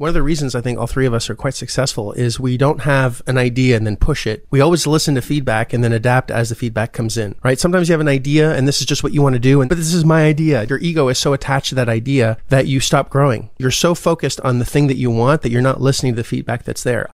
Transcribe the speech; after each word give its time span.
one 0.00 0.08
of 0.08 0.14
the 0.14 0.22
reasons 0.22 0.54
I 0.54 0.62
think 0.62 0.78
all 0.78 0.86
three 0.86 1.04
of 1.04 1.12
us 1.12 1.28
are 1.28 1.34
quite 1.34 1.52
successful 1.52 2.12
is 2.12 2.40
we 2.40 2.56
don't 2.56 2.80
have 2.80 3.20
an 3.26 3.36
idea 3.36 3.76
and 3.76 3.86
then 3.86 3.98
push 3.98 4.26
it. 4.26 4.46
We 4.50 4.62
always 4.62 4.86
listen 4.86 5.14
to 5.16 5.20
feedback 5.20 5.74
and 5.74 5.84
then 5.84 5.92
adapt 5.92 6.30
as 6.30 6.48
the 6.48 6.54
feedback 6.54 6.94
comes 6.94 7.18
in, 7.18 7.34
right? 7.44 7.60
Sometimes 7.60 7.86
you 7.86 7.92
have 7.92 8.00
an 8.00 8.08
idea 8.08 8.54
and 8.54 8.66
this 8.66 8.80
is 8.80 8.86
just 8.86 9.02
what 9.02 9.12
you 9.12 9.20
want 9.20 9.34
to 9.34 9.38
do. 9.38 9.60
And, 9.60 9.68
but 9.68 9.76
this 9.76 9.92
is 9.92 10.06
my 10.06 10.24
idea. 10.24 10.64
Your 10.64 10.78
ego 10.78 11.08
is 11.08 11.18
so 11.18 11.34
attached 11.34 11.68
to 11.68 11.74
that 11.74 11.90
idea 11.90 12.38
that 12.48 12.66
you 12.66 12.80
stop 12.80 13.10
growing. 13.10 13.50
You're 13.58 13.70
so 13.70 13.94
focused 13.94 14.40
on 14.40 14.58
the 14.58 14.64
thing 14.64 14.86
that 14.86 14.96
you 14.96 15.10
want 15.10 15.42
that 15.42 15.50
you're 15.50 15.60
not 15.60 15.82
listening 15.82 16.14
to 16.14 16.16
the 16.16 16.24
feedback 16.24 16.64
that's 16.64 16.82
there. 16.82 17.10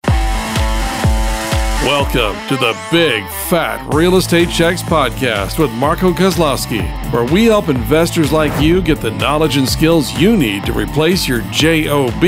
Welcome 1.86 2.36
to 2.48 2.58
the 2.58 2.76
Big 2.90 3.24
Fat 3.48 3.94
Real 3.94 4.16
Estate 4.16 4.50
Checks 4.50 4.82
podcast 4.82 5.60
with 5.60 5.70
Marco 5.74 6.12
Kozlowski, 6.12 6.82
where 7.14 7.32
we 7.32 7.46
help 7.46 7.70
investors 7.70 8.32
like 8.32 8.60
you 8.60 8.82
get 8.82 9.02
the 9.02 9.12
knowledge 9.12 9.58
and 9.58 9.70
skills 9.70 10.12
you 10.20 10.36
need 10.36 10.66
to 10.66 10.74
replace 10.74 11.28
your 11.28 11.42
JOB 11.52 12.24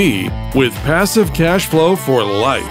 with 0.53 0.75
passive 0.83 1.33
cash 1.33 1.65
flow 1.65 1.95
for 1.95 2.23
life. 2.23 2.63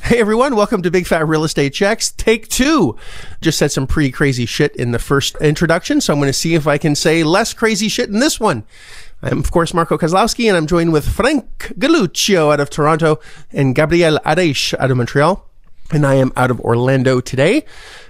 Hey 0.00 0.20
everyone, 0.20 0.56
welcome 0.56 0.80
to 0.80 0.90
Big 0.90 1.06
Fat 1.06 1.28
Real 1.28 1.44
Estate 1.44 1.74
Checks. 1.74 2.10
Take 2.10 2.48
two. 2.48 2.96
Just 3.42 3.58
said 3.58 3.72
some 3.72 3.86
pretty 3.86 4.10
crazy 4.10 4.46
shit 4.46 4.74
in 4.76 4.92
the 4.92 4.98
first 4.98 5.36
introduction, 5.36 6.00
so 6.00 6.14
I'm 6.14 6.18
going 6.18 6.30
to 6.30 6.32
see 6.32 6.54
if 6.54 6.66
I 6.66 6.78
can 6.78 6.94
say 6.94 7.24
less 7.24 7.52
crazy 7.52 7.90
shit 7.90 8.08
in 8.08 8.20
this 8.20 8.40
one. 8.40 8.64
I'm, 9.24 9.38
of 9.38 9.50
course, 9.50 9.72
Marco 9.72 9.96
Kozlowski, 9.96 10.48
and 10.48 10.56
I'm 10.56 10.66
joined 10.66 10.92
with 10.92 11.08
Frank 11.08 11.72
Galuccio 11.78 12.52
out 12.52 12.60
of 12.60 12.68
Toronto 12.68 13.20
and 13.52 13.74
Gabriel 13.74 14.18
Areish 14.18 14.74
out 14.78 14.90
of 14.90 14.98
Montreal. 14.98 15.42
And 15.90 16.04
I 16.04 16.16
am 16.16 16.30
out 16.36 16.50
of 16.50 16.60
Orlando 16.60 17.22
today, 17.22 17.64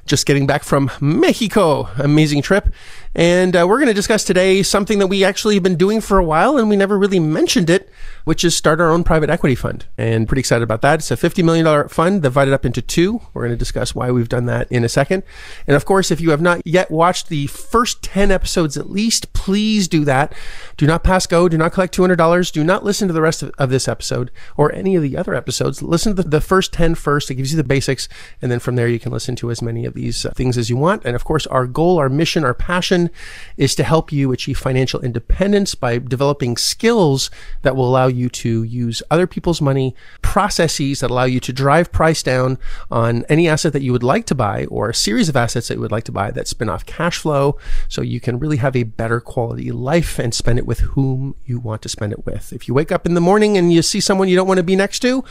just 0.06 0.26
getting 0.26 0.46
back 0.46 0.64
from 0.64 0.90
Mexico. 1.00 1.88
Amazing 1.98 2.42
trip. 2.42 2.72
And 3.16 3.54
uh, 3.54 3.64
we're 3.68 3.78
going 3.78 3.88
to 3.88 3.94
discuss 3.94 4.24
today 4.24 4.62
something 4.64 4.98
that 4.98 5.06
we 5.06 5.22
actually 5.22 5.54
have 5.54 5.62
been 5.62 5.76
doing 5.76 6.00
for 6.00 6.18
a 6.18 6.24
while 6.24 6.58
and 6.58 6.68
we 6.68 6.74
never 6.74 6.98
really 6.98 7.20
mentioned 7.20 7.70
it, 7.70 7.88
which 8.24 8.44
is 8.44 8.56
start 8.56 8.80
our 8.80 8.90
own 8.90 9.04
private 9.04 9.30
equity 9.30 9.54
fund. 9.54 9.86
And 9.96 10.26
pretty 10.26 10.40
excited 10.40 10.64
about 10.64 10.82
that. 10.82 10.98
It's 10.98 11.12
a 11.12 11.16
$50 11.16 11.44
million 11.44 11.88
fund 11.88 12.22
divided 12.22 12.52
up 12.52 12.66
into 12.66 12.82
two. 12.82 13.20
We're 13.32 13.42
going 13.42 13.54
to 13.54 13.56
discuss 13.56 13.94
why 13.94 14.10
we've 14.10 14.28
done 14.28 14.46
that 14.46 14.70
in 14.70 14.82
a 14.82 14.88
second. 14.88 15.22
And 15.68 15.76
of 15.76 15.84
course, 15.84 16.10
if 16.10 16.20
you 16.20 16.30
have 16.30 16.40
not 16.40 16.66
yet 16.66 16.90
watched 16.90 17.28
the 17.28 17.46
first 17.46 18.02
10 18.02 18.32
episodes 18.32 18.76
at 18.76 18.90
least, 18.90 19.32
please 19.32 19.86
do 19.86 20.04
that. 20.06 20.32
Do 20.76 20.86
not 20.86 21.04
pass 21.04 21.28
go. 21.28 21.48
Do 21.48 21.56
not 21.56 21.72
collect 21.72 21.96
$200. 21.96 22.50
Do 22.50 22.64
not 22.64 22.82
listen 22.82 23.06
to 23.06 23.14
the 23.14 23.22
rest 23.22 23.44
of, 23.44 23.52
of 23.58 23.70
this 23.70 23.86
episode 23.86 24.32
or 24.56 24.72
any 24.72 24.96
of 24.96 25.02
the 25.02 25.16
other 25.16 25.34
episodes. 25.34 25.82
Listen 25.82 26.16
to 26.16 26.22
the, 26.22 26.28
the 26.28 26.40
first 26.40 26.72
10 26.72 26.96
first. 26.96 27.30
It 27.30 27.36
gives 27.36 27.52
you 27.52 27.56
the 27.56 27.62
basics. 27.62 28.08
And 28.42 28.50
then 28.50 28.58
from 28.58 28.74
there, 28.74 28.88
you 28.88 28.98
can 28.98 29.12
listen 29.12 29.36
to 29.36 29.52
as 29.52 29.62
many 29.62 29.84
of 29.84 29.93
these 29.94 30.26
uh, 30.26 30.30
things 30.30 30.58
as 30.58 30.68
you 30.68 30.76
want. 30.76 31.04
And 31.04 31.16
of 31.16 31.24
course, 31.24 31.46
our 31.46 31.66
goal, 31.66 31.98
our 31.98 32.08
mission, 32.08 32.44
our 32.44 32.54
passion 32.54 33.10
is 33.56 33.74
to 33.76 33.84
help 33.84 34.12
you 34.12 34.32
achieve 34.32 34.58
financial 34.58 35.00
independence 35.00 35.74
by 35.74 35.98
developing 35.98 36.56
skills 36.56 37.30
that 37.62 37.76
will 37.76 37.88
allow 37.88 38.06
you 38.06 38.28
to 38.28 38.62
use 38.62 39.02
other 39.10 39.26
people's 39.26 39.60
money, 39.60 39.94
processes 40.22 41.00
that 41.00 41.10
allow 41.10 41.24
you 41.24 41.40
to 41.40 41.52
drive 41.52 41.92
price 41.92 42.22
down 42.22 42.58
on 42.90 43.24
any 43.28 43.48
asset 43.48 43.72
that 43.72 43.82
you 43.82 43.92
would 43.92 44.02
like 44.02 44.26
to 44.26 44.34
buy 44.34 44.66
or 44.66 44.90
a 44.90 44.94
series 44.94 45.28
of 45.28 45.36
assets 45.36 45.68
that 45.68 45.74
you 45.74 45.80
would 45.80 45.92
like 45.92 46.04
to 46.04 46.12
buy 46.12 46.30
that 46.30 46.48
spin 46.48 46.68
off 46.68 46.84
cash 46.86 47.18
flow 47.18 47.56
so 47.88 48.02
you 48.02 48.20
can 48.20 48.38
really 48.38 48.58
have 48.58 48.76
a 48.76 48.82
better 48.82 49.20
quality 49.20 49.70
life 49.70 50.18
and 50.18 50.34
spend 50.34 50.58
it 50.58 50.66
with 50.66 50.80
whom 50.80 51.34
you 51.44 51.58
want 51.58 51.82
to 51.82 51.88
spend 51.88 52.12
it 52.12 52.26
with. 52.26 52.52
If 52.52 52.68
you 52.68 52.74
wake 52.74 52.92
up 52.92 53.06
in 53.06 53.14
the 53.14 53.20
morning 53.20 53.56
and 53.56 53.72
you 53.72 53.82
see 53.82 54.00
someone 54.00 54.28
you 54.28 54.36
don't 54.36 54.48
want 54.48 54.58
to 54.58 54.64
be 54.64 54.76
next 54.76 55.00
to, 55.00 55.24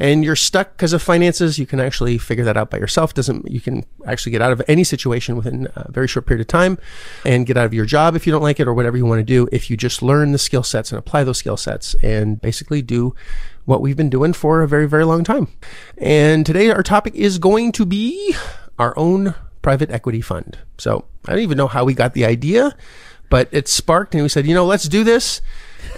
and 0.00 0.24
you're 0.24 0.34
stuck 0.34 0.72
because 0.72 0.94
of 0.94 1.02
finances, 1.02 1.58
you 1.58 1.66
can 1.66 1.78
actually 1.78 2.16
figure 2.16 2.44
that 2.44 2.56
out 2.56 2.70
by 2.70 2.78
yourself. 2.78 3.12
Doesn't 3.12 3.48
you 3.48 3.60
can 3.60 3.84
actually 4.06 4.32
get 4.32 4.40
out 4.40 4.50
of 4.50 4.62
any 4.66 4.82
situation 4.82 5.36
within 5.36 5.68
a 5.76 5.92
very 5.92 6.08
short 6.08 6.26
period 6.26 6.40
of 6.40 6.48
time 6.48 6.78
and 7.24 7.46
get 7.46 7.58
out 7.58 7.66
of 7.66 7.74
your 7.74 7.84
job 7.84 8.16
if 8.16 8.26
you 8.26 8.32
don't 8.32 8.42
like 8.42 8.58
it 8.58 8.66
or 8.66 8.72
whatever 8.72 8.96
you 8.96 9.04
want 9.04 9.20
to 9.20 9.24
do 9.24 9.46
if 9.52 9.70
you 9.70 9.76
just 9.76 10.02
learn 10.02 10.32
the 10.32 10.38
skill 10.38 10.62
sets 10.62 10.90
and 10.90 10.98
apply 10.98 11.22
those 11.22 11.38
skill 11.38 11.58
sets 11.58 11.94
and 12.02 12.40
basically 12.40 12.80
do 12.80 13.14
what 13.66 13.82
we've 13.82 13.96
been 13.96 14.10
doing 14.10 14.32
for 14.32 14.62
a 14.62 14.68
very 14.68 14.88
very 14.88 15.04
long 15.04 15.22
time. 15.22 15.48
And 15.98 16.46
today 16.46 16.70
our 16.70 16.82
topic 16.82 17.14
is 17.14 17.38
going 17.38 17.70
to 17.72 17.84
be 17.84 18.34
our 18.78 18.94
own 18.96 19.34
private 19.60 19.90
equity 19.90 20.22
fund. 20.22 20.58
So, 20.78 21.04
I 21.28 21.32
don't 21.32 21.42
even 21.42 21.58
know 21.58 21.68
how 21.68 21.84
we 21.84 21.92
got 21.92 22.14
the 22.14 22.24
idea, 22.24 22.74
but 23.28 23.48
it 23.52 23.68
sparked 23.68 24.14
and 24.14 24.22
we 24.22 24.30
said, 24.30 24.46
"You 24.46 24.54
know, 24.54 24.64
let's 24.64 24.88
do 24.88 25.04
this." 25.04 25.42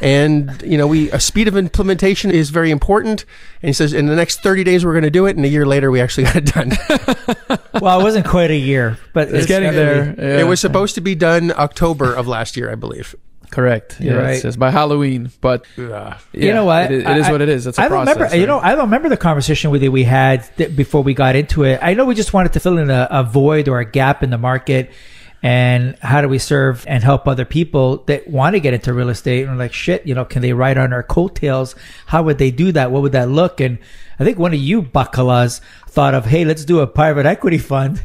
And 0.00 0.62
you 0.62 0.76
know 0.76 0.86
we 0.86 1.10
a 1.10 1.20
speed 1.20 1.48
of 1.48 1.56
implementation 1.56 2.30
is 2.30 2.50
very 2.50 2.70
important 2.70 3.24
and 3.62 3.68
he 3.68 3.72
says 3.72 3.92
in 3.92 4.06
the 4.06 4.16
next 4.16 4.42
30 4.42 4.64
days 4.64 4.84
we're 4.84 4.92
going 4.92 5.04
to 5.04 5.10
do 5.10 5.26
it 5.26 5.36
and 5.36 5.44
a 5.44 5.48
year 5.48 5.66
later 5.66 5.90
we 5.90 6.00
actually 6.00 6.24
got 6.32 6.36
it 6.36 6.46
done 6.46 6.70
well 7.80 8.00
it 8.00 8.02
wasn't 8.02 8.26
quite 8.26 8.50
a 8.50 8.56
year 8.56 8.98
but 9.12 9.28
it's, 9.28 9.38
it's 9.38 9.46
getting 9.46 9.72
there 9.72 10.14
yeah. 10.18 10.40
it 10.40 10.44
was 10.44 10.60
supposed 10.60 10.94
to 10.94 11.00
be 11.00 11.14
done 11.14 11.52
october 11.52 12.12
of 12.12 12.26
last 12.26 12.56
year 12.56 12.70
i 12.70 12.74
believe 12.74 13.14
Correct. 13.52 14.00
You're 14.00 14.14
yeah, 14.14 14.22
right. 14.22 14.44
It's 14.44 14.56
by 14.56 14.70
Halloween, 14.70 15.30
but 15.42 15.66
uh, 15.76 15.82
yeah, 15.82 16.16
you 16.32 16.54
know 16.54 16.64
what? 16.64 16.90
it, 16.90 17.06
it 17.06 17.16
is 17.18 17.26
I, 17.26 17.32
what 17.32 17.42
it 17.42 17.50
is. 17.50 17.66
It's 17.66 17.78
a 17.78 17.82
I 17.82 17.88
process. 17.88 18.14
Remember, 18.14 18.32
right? 18.32 18.40
You 18.40 18.46
know, 18.46 18.58
I 18.58 18.70
don't 18.70 18.86
remember 18.86 19.10
the 19.10 19.18
conversation 19.18 19.70
with 19.70 19.82
you 19.82 19.92
we 19.92 20.04
had 20.04 20.48
th- 20.56 20.74
before 20.74 21.02
we 21.02 21.12
got 21.12 21.36
into 21.36 21.64
it. 21.64 21.78
I 21.82 21.92
know 21.92 22.06
we 22.06 22.14
just 22.14 22.32
wanted 22.32 22.54
to 22.54 22.60
fill 22.60 22.78
in 22.78 22.88
a, 22.88 23.06
a 23.10 23.22
void 23.22 23.68
or 23.68 23.78
a 23.78 23.84
gap 23.84 24.22
in 24.22 24.30
the 24.30 24.38
market 24.38 24.90
and 25.42 25.98
how 25.98 26.20
do 26.20 26.28
we 26.28 26.38
serve 26.38 26.84
and 26.86 27.02
help 27.02 27.26
other 27.26 27.44
people 27.44 27.98
that 28.06 28.28
want 28.28 28.54
to 28.54 28.60
get 28.60 28.74
into 28.74 28.94
real 28.94 29.08
estate? 29.08 29.48
And 29.48 29.58
like 29.58 29.72
shit 29.72 30.06
you 30.06 30.14
know 30.14 30.24
can 30.24 30.40
they 30.40 30.52
ride 30.52 30.78
on 30.78 30.92
our 30.92 31.02
coattails? 31.02 31.74
How 32.06 32.22
would 32.22 32.38
they 32.38 32.50
do 32.50 32.70
that? 32.72 32.92
What 32.92 33.02
would 33.02 33.12
that 33.12 33.28
look? 33.28 33.60
And 33.60 33.78
i 34.20 34.24
think 34.24 34.38
one 34.38 34.52
of 34.52 34.60
you 34.60 34.82
bakalas 34.82 35.60
thought 35.88 36.14
of 36.14 36.26
hey 36.26 36.44
let's 36.44 36.64
do 36.64 36.80
a 36.80 36.86
private 36.86 37.26
equity 37.26 37.58
fund. 37.58 38.02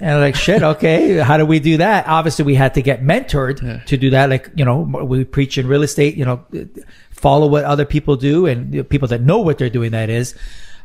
And 0.00 0.20
like 0.20 0.36
shit 0.36 0.62
okay 0.62 1.18
how 1.18 1.36
do 1.36 1.44
we 1.44 1.58
do 1.60 1.76
that? 1.76 2.06
Obviously 2.08 2.46
we 2.46 2.54
had 2.54 2.74
to 2.74 2.82
get 2.82 3.02
mentored 3.02 3.62
yeah. 3.62 3.84
to 3.84 3.96
do 3.98 4.10
that. 4.10 4.30
Like 4.30 4.50
you 4.54 4.64
know 4.64 4.80
we 4.80 5.24
preach 5.24 5.58
in 5.58 5.66
real 5.66 5.82
estate 5.82 6.16
you 6.16 6.24
know 6.24 6.44
follow 7.10 7.48
what 7.48 7.64
other 7.64 7.84
people 7.84 8.16
do 8.16 8.46
and 8.46 8.88
people 8.88 9.08
that 9.08 9.20
know 9.20 9.40
what 9.40 9.58
they're 9.58 9.68
doing 9.68 9.90
that 9.90 10.08
is. 10.08 10.34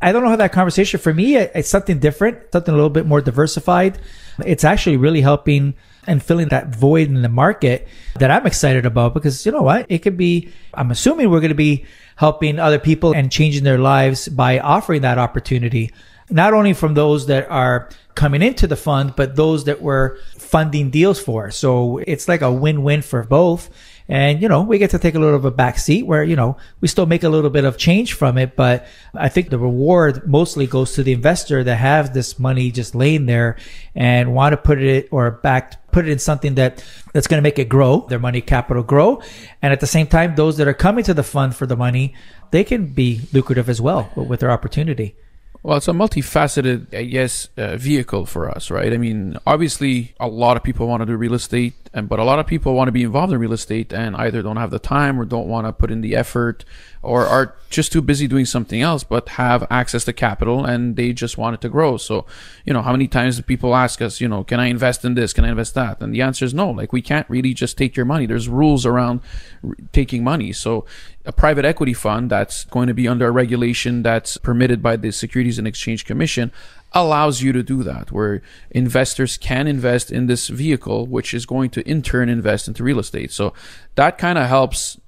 I 0.02 0.12
don't 0.12 0.22
know 0.22 0.30
how 0.30 0.36
that 0.36 0.52
conversation 0.52 1.00
for 1.00 1.14
me, 1.14 1.38
it's 1.38 1.70
something 1.70 2.00
different, 2.00 2.52
something 2.52 2.74
a 2.74 2.76
little 2.76 2.90
bit 2.90 3.06
more 3.06 3.22
diversified. 3.22 4.00
It's 4.46 4.66
actually 4.66 4.98
really 4.98 5.22
helping 5.22 5.76
and 6.08 6.22
filling 6.22 6.50
that 6.50 6.76
void 6.76 7.08
in 7.08 7.22
the 7.22 7.30
market 7.30 7.88
that 8.20 8.32
I'm 8.32 8.46
excited 8.46 8.86
about 8.86 9.14
because 9.14 9.46
you 9.46 9.52
know 9.52 9.62
what? 9.62 9.86
It 9.90 10.00
could 10.00 10.18
be, 10.18 10.50
I'm 10.74 10.92
assuming 10.92 11.30
we're 11.30 11.40
going 11.40 11.50
to 11.50 11.56
be 11.56 11.86
helping 12.16 12.60
other 12.60 12.80
people 12.80 13.14
and 13.14 13.32
changing 13.32 13.64
their 13.64 13.78
lives 13.78 14.28
by 14.28 14.60
offering 14.60 15.02
that 15.02 15.18
opportunity, 15.18 15.92
not 16.30 16.54
only 16.54 16.74
from 16.74 16.94
those 16.94 17.28
that 17.28 17.50
are 17.50 17.90
coming 18.16 18.42
into 18.42 18.68
the 18.68 18.76
fund, 18.76 19.14
but 19.16 19.36
those 19.36 19.64
that 19.66 19.82
we're 19.82 20.18
funding 20.38 20.90
deals 20.90 21.20
for. 21.20 21.50
So 21.50 21.98
it's 22.00 22.28
like 22.28 22.42
a 22.42 22.52
win-win 22.52 23.02
for 23.02 23.24
both. 23.24 23.70
And, 24.08 24.42
you 24.42 24.50
know, 24.50 24.62
we 24.62 24.78
get 24.78 24.92
to 24.92 25.00
take 25.00 25.16
a 25.16 25.20
little 25.20 25.36
of 25.36 25.46
a 25.46 25.52
back 25.52 25.78
seat 25.78 26.04
where, 26.04 26.24
you 26.24 26.36
know, 26.36 26.58
we 26.82 26.88
still 26.88 27.06
make 27.06 27.24
a 27.24 27.30
little 27.30 27.50
bit 27.50 27.64
of 27.64 27.78
change 27.78 28.14
from 28.14 28.38
it. 28.38 28.56
But 28.56 28.86
I 29.14 29.30
think 29.30 29.50
the 29.50 29.60
reward 29.60 30.28
mostly 30.28 30.68
goes 30.68 30.94
to 30.94 31.04
the 31.04 31.14
investor 31.14 31.64
that 31.64 31.76
has 31.76 32.12
this 32.12 32.38
money 32.38 32.72
just 32.72 32.96
laying 32.96 33.26
there 33.26 33.58
and 33.96 34.34
want 34.34 34.54
to 34.54 34.58
put 34.58 34.82
it 34.82 35.08
or 35.12 35.32
back 35.32 35.80
put 35.92 36.08
it 36.08 36.12
in 36.12 36.20
something 36.20 36.56
that 36.56 36.84
that's 37.14 37.28
going 37.28 37.38
to 37.38 37.44
make 37.44 37.60
it 37.60 37.70
grow, 37.70 38.06
their 38.10 38.20
money 38.20 38.42
capital 38.42 38.84
grow. 38.84 39.22
And 39.62 39.72
at 39.72 39.80
the 39.80 39.88
same 39.88 40.08
time, 40.08 40.36
those 40.36 40.58
that 40.58 40.68
are 40.68 40.74
coming 40.74 41.04
to 41.06 41.14
the 41.14 41.24
fund 41.24 41.56
for 41.56 41.66
the 41.66 41.78
money, 41.78 42.14
they 42.52 42.64
can 42.64 42.88
be 42.88 43.22
lucrative 43.32 43.70
as 43.70 43.80
well 43.80 44.12
with 44.16 44.42
their 44.42 44.52
opportunity. 44.52 45.16
Well, 45.64 45.78
it's 45.78 45.88
a 45.88 45.92
multifaceted, 45.92 46.94
I 46.94 47.04
guess, 47.04 47.48
uh, 47.56 47.78
vehicle 47.78 48.26
for 48.26 48.50
us, 48.50 48.70
right? 48.70 48.92
I 48.92 48.98
mean, 48.98 49.38
obviously, 49.48 50.14
a 50.20 50.28
lot 50.28 50.58
of 50.58 50.64
people 50.64 50.88
want 50.88 51.00
to 51.00 51.06
do 51.06 51.16
real 51.16 51.34
estate, 51.34 51.74
and 51.94 52.10
but 52.10 52.20
a 52.20 52.26
lot 52.26 52.38
of 52.40 52.46
people 52.46 52.74
want 52.74 52.90
to 52.90 52.92
be 52.92 53.04
involved 53.04 53.32
in 53.32 53.40
real 53.40 53.54
estate 53.54 53.94
and 53.94 54.14
either 54.18 54.42
don't 54.42 54.58
have 54.58 54.72
the 54.72 54.80
time 54.80 55.18
or 55.18 55.24
don't 55.24 55.48
want 55.48 55.66
to 55.66 55.72
put 55.72 55.90
in 55.90 56.02
the 56.02 56.18
effort 56.18 56.66
or 57.02 57.26
are 57.26 57.56
just 57.70 57.92
too 57.94 58.02
busy 58.02 58.28
doing 58.28 58.46
something 58.46 58.82
else, 58.82 59.04
but 59.06 59.30
have 59.30 59.66
access 59.70 60.04
to 60.06 60.14
capital 60.14 60.66
and 60.66 60.98
they 60.98 61.14
just 61.14 61.38
want 61.38 61.54
it 61.54 61.62
to 61.62 61.70
grow. 61.70 61.96
So, 61.96 62.26
you 62.66 62.74
know, 62.74 62.82
how 62.82 62.92
many 62.92 63.08
times 63.08 63.38
do 63.38 63.44
people 63.44 63.76
ask 63.76 64.02
us, 64.02 64.20
you 64.20 64.28
know, 64.28 64.44
can 64.44 64.60
I 64.60 64.68
invest 64.68 65.06
in 65.06 65.14
this? 65.14 65.34
Can 65.34 65.46
I 65.46 65.50
invest 65.50 65.76
that? 65.76 66.02
And 66.02 66.14
the 66.14 66.22
answer 66.22 66.44
is 66.44 66.54
no. 66.54 66.72
Like, 66.72 66.92
we 66.92 67.02
can't 67.02 67.30
really 67.30 67.54
just 67.54 67.78
take 67.78 67.96
your 67.96 68.06
money. 68.06 68.26
There's 68.26 68.50
rules 68.50 68.86
around 68.86 69.22
r- 69.64 69.76
taking 69.92 70.24
money. 70.24 70.52
So, 70.54 70.86
a 71.26 71.32
private 71.32 71.66
equity 71.66 71.94
fund 71.94 72.30
that's 72.30 72.66
going 72.66 72.88
to 72.88 72.94
be 72.94 73.08
under 73.08 73.28
a 73.28 73.32
regulation 73.32 74.04
that's 74.04 74.38
permitted 74.38 74.82
by 74.82 74.96
the 74.96 75.12
Securities 75.12 75.58
and 75.58 75.68
Exchange 75.68 76.06
Commission 76.06 76.52
allows 76.92 77.42
you 77.42 77.52
to 77.52 77.64
do 77.64 77.82
that, 77.84 78.12
where 78.12 78.42
investors 78.70 79.38
can 79.38 79.68
invest 79.68 80.12
in 80.12 80.28
this 80.28 80.48
vehicle, 80.48 81.08
which 81.08 81.34
is 81.34 81.46
going 81.46 81.70
to 81.72 81.88
in 81.90 82.02
turn 82.02 82.30
invest 82.30 82.68
into 82.68 82.84
real 82.84 83.00
estate. 83.00 83.32
So 83.32 83.54
that 83.96 84.18
kind 84.18 84.38
of 84.38 84.48
helps 84.48 85.00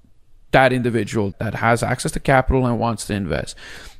that 0.52 0.72
individual 0.72 1.34
that 1.40 1.56
has 1.56 1.84
access 1.84 2.14
to 2.14 2.20
capital 2.20 2.66
and 2.66 2.80
wants 2.80 3.06
to 3.08 3.14
invest. 3.14 3.56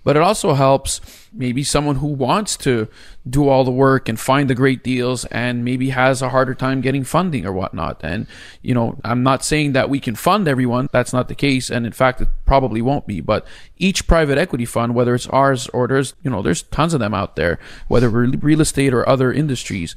But 0.06 0.16
it 0.16 0.22
also 0.22 0.54
helps 0.54 1.02
maybe 1.34 1.64
someone 1.64 1.98
who 1.98 2.08
wants 2.08 2.56
to 2.58 2.88
do 3.28 3.50
all 3.50 3.64
the 3.66 3.72
work 3.72 4.08
and 4.08 4.18
find 4.18 4.50
the 4.50 4.56
great 4.56 4.84
deals 4.84 5.26
and 5.26 5.66
maybe 5.66 5.90
has 5.90 6.22
a 6.22 6.30
harder 6.30 6.54
time 6.54 6.80
getting 6.80 7.04
funding 7.04 7.46
or 7.46 7.52
whatnot. 7.52 8.00
And, 8.04 8.28
you 8.62 8.74
know, 8.74 8.98
I'm 9.04 9.24
not 9.24 9.44
saying 9.44 9.74
that 9.74 9.90
we 9.90 10.00
can 10.00 10.16
fund 10.16 10.48
everyone. 10.48 10.88
That's 10.94 11.12
not 11.12 11.28
the 11.28 11.36
case. 11.36 11.70
And 11.72 11.86
in 11.86 11.92
fact, 11.92 12.22
it 12.22 12.30
probably 12.46 12.82
won't 12.82 13.08
be. 13.08 13.20
But 13.20 13.46
each 13.78 14.08
private 14.08 14.38
equity 14.38 14.66
fund, 14.66 14.96
whether 14.96 15.16
it's 15.16 15.28
ours 15.28 15.68
or 15.70 15.88
there's, 15.88 16.14
you 16.24 16.30
know, 16.30 16.42
there's 16.42 16.62
tons 16.64 16.94
of 16.94 17.00
them 17.00 17.16
out 17.16 17.36
there, 17.36 17.60
whether 17.88 18.08
real 18.08 18.62
estate 18.62 18.94
or 18.94 19.10
other 19.10 19.34
industries, 19.34 19.96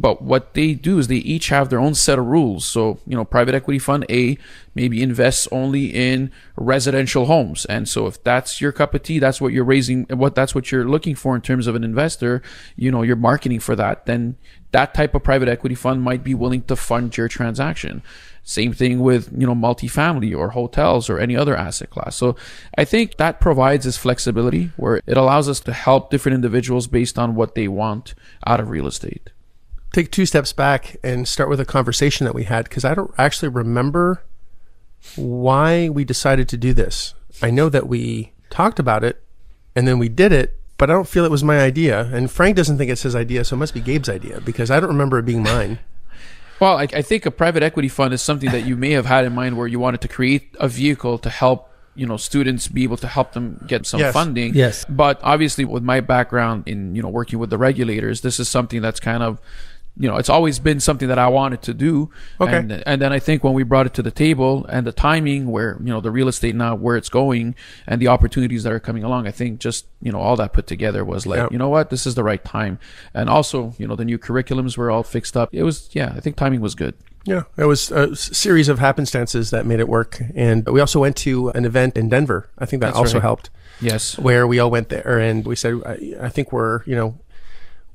But 0.00 0.22
what 0.22 0.54
they 0.54 0.74
do 0.74 1.00
is 1.00 1.08
they 1.08 1.16
each 1.16 1.48
have 1.48 1.70
their 1.70 1.80
own 1.80 1.94
set 1.94 2.20
of 2.20 2.26
rules. 2.26 2.64
So, 2.64 3.00
you 3.04 3.16
know, 3.16 3.24
private 3.24 3.56
equity 3.56 3.80
fund 3.80 4.06
A 4.08 4.38
maybe 4.72 5.02
invests 5.02 5.48
only 5.50 5.86
in 5.86 6.30
residential 6.56 7.26
homes. 7.26 7.64
And 7.64 7.88
so 7.88 8.06
if 8.06 8.22
that's 8.22 8.60
your 8.60 8.70
cup 8.70 8.94
of 8.94 9.02
tea, 9.02 9.18
that's 9.18 9.40
what 9.40 9.52
you're 9.52 9.64
raising, 9.64 10.04
what 10.04 10.36
that's 10.36 10.54
what 10.54 10.70
you're 10.70 10.88
looking 10.88 11.16
for 11.16 11.34
in 11.34 11.42
terms 11.42 11.66
of 11.66 11.74
an 11.74 11.82
investor, 11.82 12.42
you 12.76 12.92
know, 12.92 13.02
you're 13.02 13.16
marketing 13.16 13.58
for 13.58 13.74
that, 13.74 14.06
then 14.06 14.36
that 14.70 14.94
type 14.94 15.16
of 15.16 15.24
private 15.24 15.48
equity 15.48 15.74
fund 15.74 16.00
might 16.02 16.22
be 16.22 16.34
willing 16.34 16.62
to 16.62 16.76
fund 16.76 17.16
your 17.16 17.26
transaction. 17.26 18.00
Same 18.44 18.72
thing 18.72 19.00
with, 19.00 19.32
you 19.36 19.48
know, 19.48 19.54
multifamily 19.54 20.36
or 20.36 20.50
hotels 20.50 21.10
or 21.10 21.18
any 21.18 21.36
other 21.36 21.56
asset 21.56 21.90
class. 21.90 22.14
So 22.14 22.36
I 22.76 22.84
think 22.84 23.16
that 23.16 23.40
provides 23.40 23.84
this 23.84 23.96
flexibility 23.96 24.70
where 24.76 25.02
it 25.08 25.16
allows 25.16 25.48
us 25.48 25.58
to 25.60 25.72
help 25.72 26.10
different 26.10 26.36
individuals 26.36 26.86
based 26.86 27.18
on 27.18 27.34
what 27.34 27.56
they 27.56 27.66
want 27.66 28.14
out 28.46 28.60
of 28.60 28.70
real 28.70 28.86
estate. 28.86 29.30
Take 29.92 30.10
two 30.10 30.26
steps 30.26 30.52
back 30.52 30.96
and 31.02 31.26
start 31.26 31.48
with 31.48 31.60
a 31.60 31.64
conversation 31.64 32.24
that 32.24 32.34
we 32.34 32.44
had 32.44 32.64
because 32.64 32.84
I 32.84 32.94
don't 32.94 33.12
actually 33.18 33.48
remember 33.48 34.22
why 35.16 35.88
we 35.88 36.04
decided 36.04 36.48
to 36.50 36.56
do 36.56 36.72
this. 36.72 37.14
I 37.42 37.50
know 37.50 37.68
that 37.68 37.88
we 37.88 38.32
talked 38.50 38.78
about 38.78 39.04
it 39.04 39.22
and 39.74 39.86
then 39.88 39.98
we 39.98 40.08
did 40.08 40.32
it, 40.32 40.58
but 40.76 40.90
I 40.90 40.92
don't 40.92 41.08
feel 41.08 41.24
it 41.24 41.30
was 41.30 41.44
my 41.44 41.60
idea. 41.60 42.02
And 42.12 42.30
Frank 42.30 42.56
doesn't 42.56 42.78
think 42.78 42.90
it's 42.90 43.02
his 43.02 43.16
idea, 43.16 43.44
so 43.44 43.54
it 43.56 43.58
must 43.58 43.74
be 43.74 43.80
Gabe's 43.80 44.08
idea 44.08 44.40
because 44.40 44.70
I 44.70 44.80
don't 44.80 44.90
remember 44.90 45.18
it 45.18 45.24
being 45.26 45.42
mine. 45.42 45.78
Well, 46.60 46.76
I, 46.76 46.88
I 46.92 47.02
think 47.02 47.24
a 47.24 47.30
private 47.30 47.62
equity 47.62 47.86
fund 47.88 48.12
is 48.12 48.20
something 48.20 48.50
that 48.50 48.66
you 48.66 48.76
may 48.76 48.90
have 48.90 49.06
had 49.06 49.24
in 49.24 49.32
mind 49.32 49.56
where 49.56 49.68
you 49.68 49.78
wanted 49.78 50.00
to 50.00 50.08
create 50.08 50.56
a 50.58 50.66
vehicle 50.66 51.16
to 51.18 51.30
help 51.30 51.70
you 51.94 52.04
know 52.04 52.16
students 52.16 52.66
be 52.66 52.82
able 52.82 52.96
to 52.96 53.06
help 53.06 53.30
them 53.30 53.64
get 53.68 53.86
some 53.86 54.00
Yes. 54.00 54.12
funding 54.12 54.54
Yes. 54.56 54.84
but 54.88 55.20
obviously 55.22 55.64
with 55.64 55.84
my 55.84 56.00
background 56.00 56.64
in 56.66 56.96
you 56.96 57.02
know 57.02 57.10
working 57.10 57.38
with 57.38 57.50
the 57.50 57.58
regulators 57.58 58.22
this 58.22 58.40
is 58.40 58.48
something 58.48 58.82
that's 58.82 58.98
kind 58.98 59.22
of 59.22 59.40
you 60.00 60.08
know 60.08 60.16
it's 60.16 60.28
always 60.28 60.58
been 60.58 60.78
something 60.80 61.08
that 61.08 61.18
i 61.18 61.26
wanted 61.26 61.60
to 61.62 61.74
do 61.74 62.08
Okay. 62.40 62.56
and, 62.56 62.82
and 62.86 63.02
then 63.02 63.12
i 63.12 63.18
think 63.18 63.42
when 63.42 63.52
we 63.52 63.62
brought 63.64 63.86
it 63.86 63.94
to 63.94 64.02
the 64.02 64.10
table 64.10 64.64
and 64.68 64.86
the 64.86 64.92
timing 64.92 65.50
where 65.50 65.76
you 65.80 65.86
know 65.92 66.00
the 66.00 66.10
real 66.10 66.28
estate 66.28 66.54
now 66.54 66.74
where 66.74 66.96
it's 66.96 67.08
going 67.08 67.54
and 67.86 68.00
the 68.00 68.08
opportunities 68.08 68.62
that 68.62 68.72
are 68.72 68.80
coming 68.80 69.02
along 69.04 69.26
i 69.26 69.30
think 69.32 69.58
just 69.60 69.86
you 70.00 70.12
know 70.12 70.20
all 70.20 70.36
that 70.36 70.52
put 70.52 70.66
together 70.66 71.04
was 71.04 71.26
like 71.26 71.38
Yeah. 71.38 71.48
you 71.50 71.58
know 71.58 71.68
what 71.68 71.90
this 71.90 72.06
is 72.06 72.14
the 72.14 72.22
right 72.24 72.42
time 72.44 72.78
and 73.12 73.28
also 73.28 73.74
you 73.78 73.86
know 73.88 73.96
the 73.96 74.04
new 74.04 74.18
curriculums 74.18 74.76
were 74.78 74.90
all 74.90 75.02
fixed 75.02 75.36
up 75.36 75.48
it 75.52 75.62
was 75.64 75.88
yeah 75.92 76.12
i 76.16 76.20
think 76.20 76.36
timing 76.36 76.60
was 76.60 76.74
good 76.74 76.94
Yeah, 77.26 77.42
it 77.56 77.66
was 77.66 77.90
a 77.90 78.14
series 78.16 78.68
of 78.70 78.78
happenstances 78.78 79.50
that 79.50 79.66
made 79.66 79.80
it 79.80 79.88
work. 79.88 80.12
And 80.34 80.64
we 80.74 80.80
also 80.80 81.00
went 81.00 81.16
to 81.28 81.50
an 81.58 81.64
event 81.66 81.98
in 82.00 82.08
Denver. 82.08 82.48
I 82.56 82.64
think 82.64 82.80
that 82.80 82.88
That's 82.94 82.98
also 83.04 83.18
right. 83.18 83.28
helped. 83.28 83.50
yes 83.90 84.16
where 84.18 84.46
we 84.46 84.56
all 84.62 84.70
went 84.70 84.88
there 84.88 85.18
and 85.28 85.44
we 85.44 85.54
said, 85.56 85.74
I, 85.84 85.94
I 86.26 86.30
think 86.34 86.52
we're, 86.52 86.82
you 86.90 86.96
know, 86.96 87.18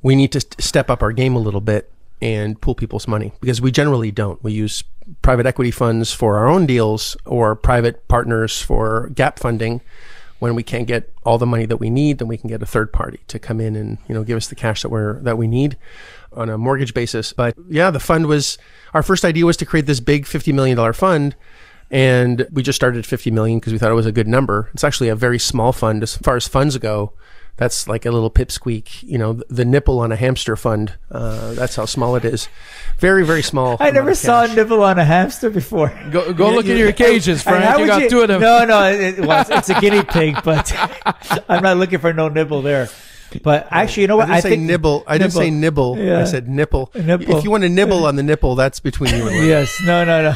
we 0.04 0.14
need 0.16 0.32
to 0.34 0.40
st- 0.42 0.62
step 0.62 0.88
up 0.94 1.02
our 1.02 1.12
game 1.12 1.36
a 1.36 1.40
little 1.48 1.62
bit 1.62 1.90
and 2.24 2.60
pool 2.62 2.74
people's 2.74 3.06
money 3.06 3.34
because 3.42 3.60
we 3.60 3.70
generally 3.70 4.10
don't. 4.10 4.42
We 4.42 4.54
use 4.54 4.86
private 5.22 5.46
equity 5.46 5.72
funds 5.72 6.14
for 6.14 6.38
our 6.38 6.48
own 6.48 6.66
deals 6.66 7.18
or 7.26 7.54
private 7.54 8.08
partners 8.08 8.62
for 8.62 9.10
gap 9.10 9.40
funding. 9.40 9.82
When 10.40 10.56
we 10.56 10.64
can't 10.64 10.88
get 10.88 11.14
all 11.24 11.38
the 11.38 11.46
money 11.46 11.66
that 11.66 11.78
we 11.78 11.90
need, 11.90 12.20
then 12.20 12.28
we 12.30 12.38
can 12.38 12.50
get 12.50 12.62
a 12.62 12.66
third 12.66 12.92
party 12.92 13.20
to 13.28 13.40
come 13.40 13.60
in 13.60 13.76
and 13.76 13.98
you 14.08 14.16
know 14.16 14.24
give 14.24 14.38
us 14.38 14.48
the 14.48 14.56
cash 14.56 14.82
that 14.82 14.90
we're 14.90 15.20
that 15.22 15.38
we 15.38 15.48
need 15.48 15.78
on 16.32 16.50
a 16.50 16.58
mortgage 16.58 16.94
basis. 16.94 17.34
But 17.34 17.56
yeah, 17.70 17.92
the 17.92 18.00
fund 18.00 18.28
was 18.28 18.58
our 18.94 19.04
first 19.04 19.26
idea 19.26 19.46
was 19.46 19.58
to 19.58 19.66
create 19.66 19.86
this 19.86 20.00
big 20.00 20.26
fifty 20.26 20.54
million 20.54 20.78
dollar 20.78 20.94
fund 20.94 21.36
and 21.92 22.48
we 22.52 22.64
just 22.64 22.76
started 22.76 22.98
at 22.98 23.06
50 23.06 23.30
million 23.30 23.60
because 23.60 23.72
we 23.72 23.78
thought 23.78 23.92
it 23.92 23.96
was 23.96 24.08
a 24.08 24.12
good 24.12 24.28
number. 24.28 24.72
It's 24.74 24.84
actually 24.84 25.10
a 25.10 25.16
very 25.16 25.38
small 25.38 25.72
fund 25.72 26.02
as 26.02 26.18
far 26.18 26.36
as 26.36 26.48
funds 26.48 26.76
go. 26.80 27.14
That's 27.56 27.88
like 27.88 28.06
a 28.08 28.12
little 28.12 28.32
pipsqueak, 28.32 29.04
you 29.04 29.20
know, 29.20 29.34
the 29.48 29.64
nipple 29.64 30.00
on 30.00 30.12
a 30.12 30.16
hamster 30.16 30.56
fund. 30.56 30.96
Uh, 31.12 31.54
that's 31.54 31.76
how 31.76 31.86
small 31.86 32.16
it 32.16 32.26
is. 32.26 32.50
Very, 32.98 33.24
very 33.24 33.44
small. 33.44 33.78
I 33.80 33.92
never 33.92 34.12
of 34.12 34.18
saw 34.18 34.46
a 34.46 34.48
nipple 34.48 34.82
on 34.84 34.98
a 34.98 35.06
hamster 35.06 35.52
before. 35.52 35.90
go, 36.12 36.34
go 36.34 36.50
Yeah, 36.50 36.56
look 36.56 36.66
you- 36.66 36.72
at 36.74 36.78
your 36.80 36.92
cages 36.94 37.46
And 37.46 37.56
frank 37.56 37.64
how 37.66 37.78
you 37.78 37.82
would 37.84 37.88
got 37.88 38.10
two 38.10 38.22
of 38.22 38.28
them 38.28 38.42
No, 38.42 38.66
no, 38.66 38.84
it, 38.92 39.20
well, 39.20 39.42
it's, 39.42 39.52
it's 39.52 39.70
a 39.70 39.80
guinea 39.80 40.04
pig, 40.04 40.38
but 40.44 40.74
I'm 41.50 41.62
not 41.62 41.78
looking 41.78 42.00
for 42.00 42.12
no 42.12 42.28
nibble 42.28 42.64
there. 42.64 42.90
But 43.44 43.68
actually, 43.72 44.02
you 44.04 44.08
know 44.08 44.16
I 44.16 44.18
what? 44.18 44.26
didn't 44.28 44.42
say 44.44 44.50
think 44.50 44.62
nibble. 44.64 45.04
I 45.08 45.18
didn't 45.18 45.34
say 45.34 45.50
nibble. 45.50 45.98
Yeah. 45.98 46.20
I 46.20 46.24
said 46.26 46.48
nipple. 46.48 46.92
Nipple. 46.94 47.38
If 47.38 47.44
you 47.44 47.50
want 47.52 47.64
to 47.64 47.70
nibble 47.70 48.06
on 48.06 48.16
the 48.16 48.22
nipple, 48.24 48.54
that's 48.56 48.80
between 48.80 49.16
you 49.16 49.28
and 49.28 49.40
me. 49.42 49.48
Yes. 49.48 49.76
No, 49.86 50.04
no, 50.06 50.22
no. 50.22 50.36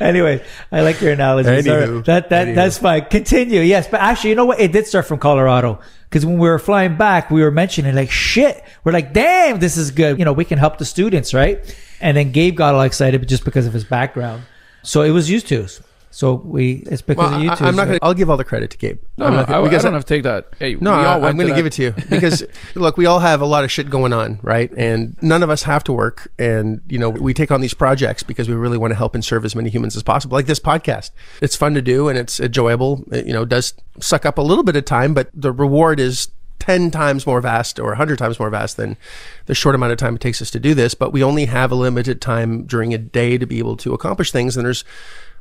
Anyway, 0.00 0.44
I 0.72 0.82
like 0.82 1.00
your 1.00 1.12
analogy. 1.12 1.48
Anywho. 1.48 2.04
that 2.04 2.30
that 2.30 2.48
Anywho. 2.48 2.54
that's 2.54 2.78
fine. 2.78 3.04
Continue. 3.06 3.60
Yes, 3.60 3.88
but 3.88 4.00
actually, 4.00 4.30
you 4.30 4.36
know 4.36 4.44
what? 4.44 4.60
It 4.60 4.72
did 4.72 4.86
start 4.86 5.06
from 5.06 5.18
Colorado 5.18 5.80
because 6.08 6.24
when 6.24 6.38
we 6.38 6.48
were 6.48 6.58
flying 6.58 6.96
back, 6.96 7.30
we 7.30 7.42
were 7.42 7.50
mentioning 7.50 7.94
like 7.94 8.10
shit. 8.10 8.62
We're 8.84 8.92
like, 8.92 9.12
damn, 9.12 9.58
this 9.58 9.76
is 9.76 9.90
good. 9.90 10.18
You 10.18 10.24
know, 10.24 10.32
we 10.32 10.44
can 10.44 10.58
help 10.58 10.78
the 10.78 10.84
students, 10.84 11.34
right? 11.34 11.58
And 12.00 12.16
then 12.16 12.32
Gabe 12.32 12.56
got 12.56 12.74
all 12.74 12.82
excited 12.82 13.26
just 13.28 13.44
because 13.44 13.66
of 13.66 13.72
his 13.72 13.84
background. 13.84 14.42
So 14.82 15.02
it 15.02 15.10
was 15.10 15.28
used 15.28 15.48
to. 15.48 15.66
So 16.10 16.34
we 16.34 16.84
it's 16.86 17.02
because 17.02 17.30
Well, 17.30 17.34
of 17.34 17.42
you 17.44 17.50
I, 17.50 17.54
two. 17.54 17.64
I'm 17.64 17.76
not 17.76 17.86
going 17.86 17.98
to, 17.98 18.04
I'll 18.04 18.14
give 18.14 18.30
all 18.30 18.36
the 18.36 18.44
credit 18.44 18.70
to 18.70 18.78
Gabe. 18.78 18.98
no, 19.18 19.26
I'm 19.26 19.34
not 19.34 19.48
gonna- 19.48 19.66
I, 19.66 19.66
I 19.66 19.78
don't 19.78 19.92
have 19.92 20.04
to 20.04 20.14
take 20.14 20.22
that 20.22 20.48
hey 20.58 20.74
No, 20.76 20.96
we 20.96 21.04
all 21.04 21.04
I, 21.04 21.18
went 21.18 21.30
am 21.30 21.36
going 21.36 21.48
to 21.50 21.54
give 21.54 21.66
it 21.66 21.72
to 21.74 21.82
you 21.82 21.94
because 22.08 22.42
look, 22.74 22.96
we 22.96 23.06
all 23.06 23.18
have 23.18 23.40
a 23.40 23.46
lot 23.46 23.64
of 23.64 23.70
shit 23.70 23.90
going 23.90 24.12
on, 24.12 24.38
right? 24.42 24.70
And 24.76 25.16
none 25.20 25.42
of 25.42 25.50
us 25.50 25.64
have 25.64 25.84
to 25.84 25.92
work, 25.92 26.32
and 26.38 26.80
you 26.88 26.98
know, 26.98 27.10
we 27.10 27.34
take 27.34 27.50
on 27.50 27.60
these 27.60 27.74
projects 27.74 28.22
because 28.22 28.48
we 28.48 28.54
really 28.54 28.78
want 28.78 28.92
to 28.92 28.96
help 28.96 29.14
and 29.14 29.24
serve 29.24 29.44
as 29.44 29.54
many 29.54 29.68
humans 29.68 29.96
as 29.96 30.02
possible. 30.02 30.34
Like 30.36 30.46
this 30.46 30.60
podcast, 30.60 31.10
it's 31.42 31.56
fun 31.56 31.74
to 31.74 31.82
do 31.82 32.08
and 32.08 32.18
it's 32.18 32.40
enjoyable. 32.40 33.04
It, 33.12 33.26
you 33.26 33.32
know, 33.32 33.44
does 33.44 33.74
suck 34.00 34.24
up 34.24 34.38
a 34.38 34.42
little 34.42 34.64
bit 34.64 34.76
of 34.76 34.84
time, 34.84 35.14
but 35.14 35.28
the 35.34 35.52
reward 35.52 36.00
is. 36.00 36.28
10 36.58 36.90
times 36.90 37.26
more 37.26 37.42
vast 37.42 37.78
or 37.78 37.88
100 37.88 38.18
times 38.18 38.40
more 38.40 38.48
vast 38.48 38.78
than 38.78 38.96
the 39.44 39.54
short 39.54 39.74
amount 39.74 39.92
of 39.92 39.98
time 39.98 40.14
it 40.14 40.22
takes 40.22 40.40
us 40.40 40.50
to 40.50 40.58
do 40.58 40.72
this 40.74 40.94
but 40.94 41.12
we 41.12 41.22
only 41.22 41.44
have 41.44 41.70
a 41.70 41.74
limited 41.74 42.18
time 42.18 42.64
during 42.64 42.94
a 42.94 42.98
day 42.98 43.36
to 43.36 43.46
be 43.46 43.58
able 43.58 43.76
to 43.76 43.92
accomplish 43.92 44.32
things 44.32 44.56
and 44.56 44.64
there's 44.64 44.82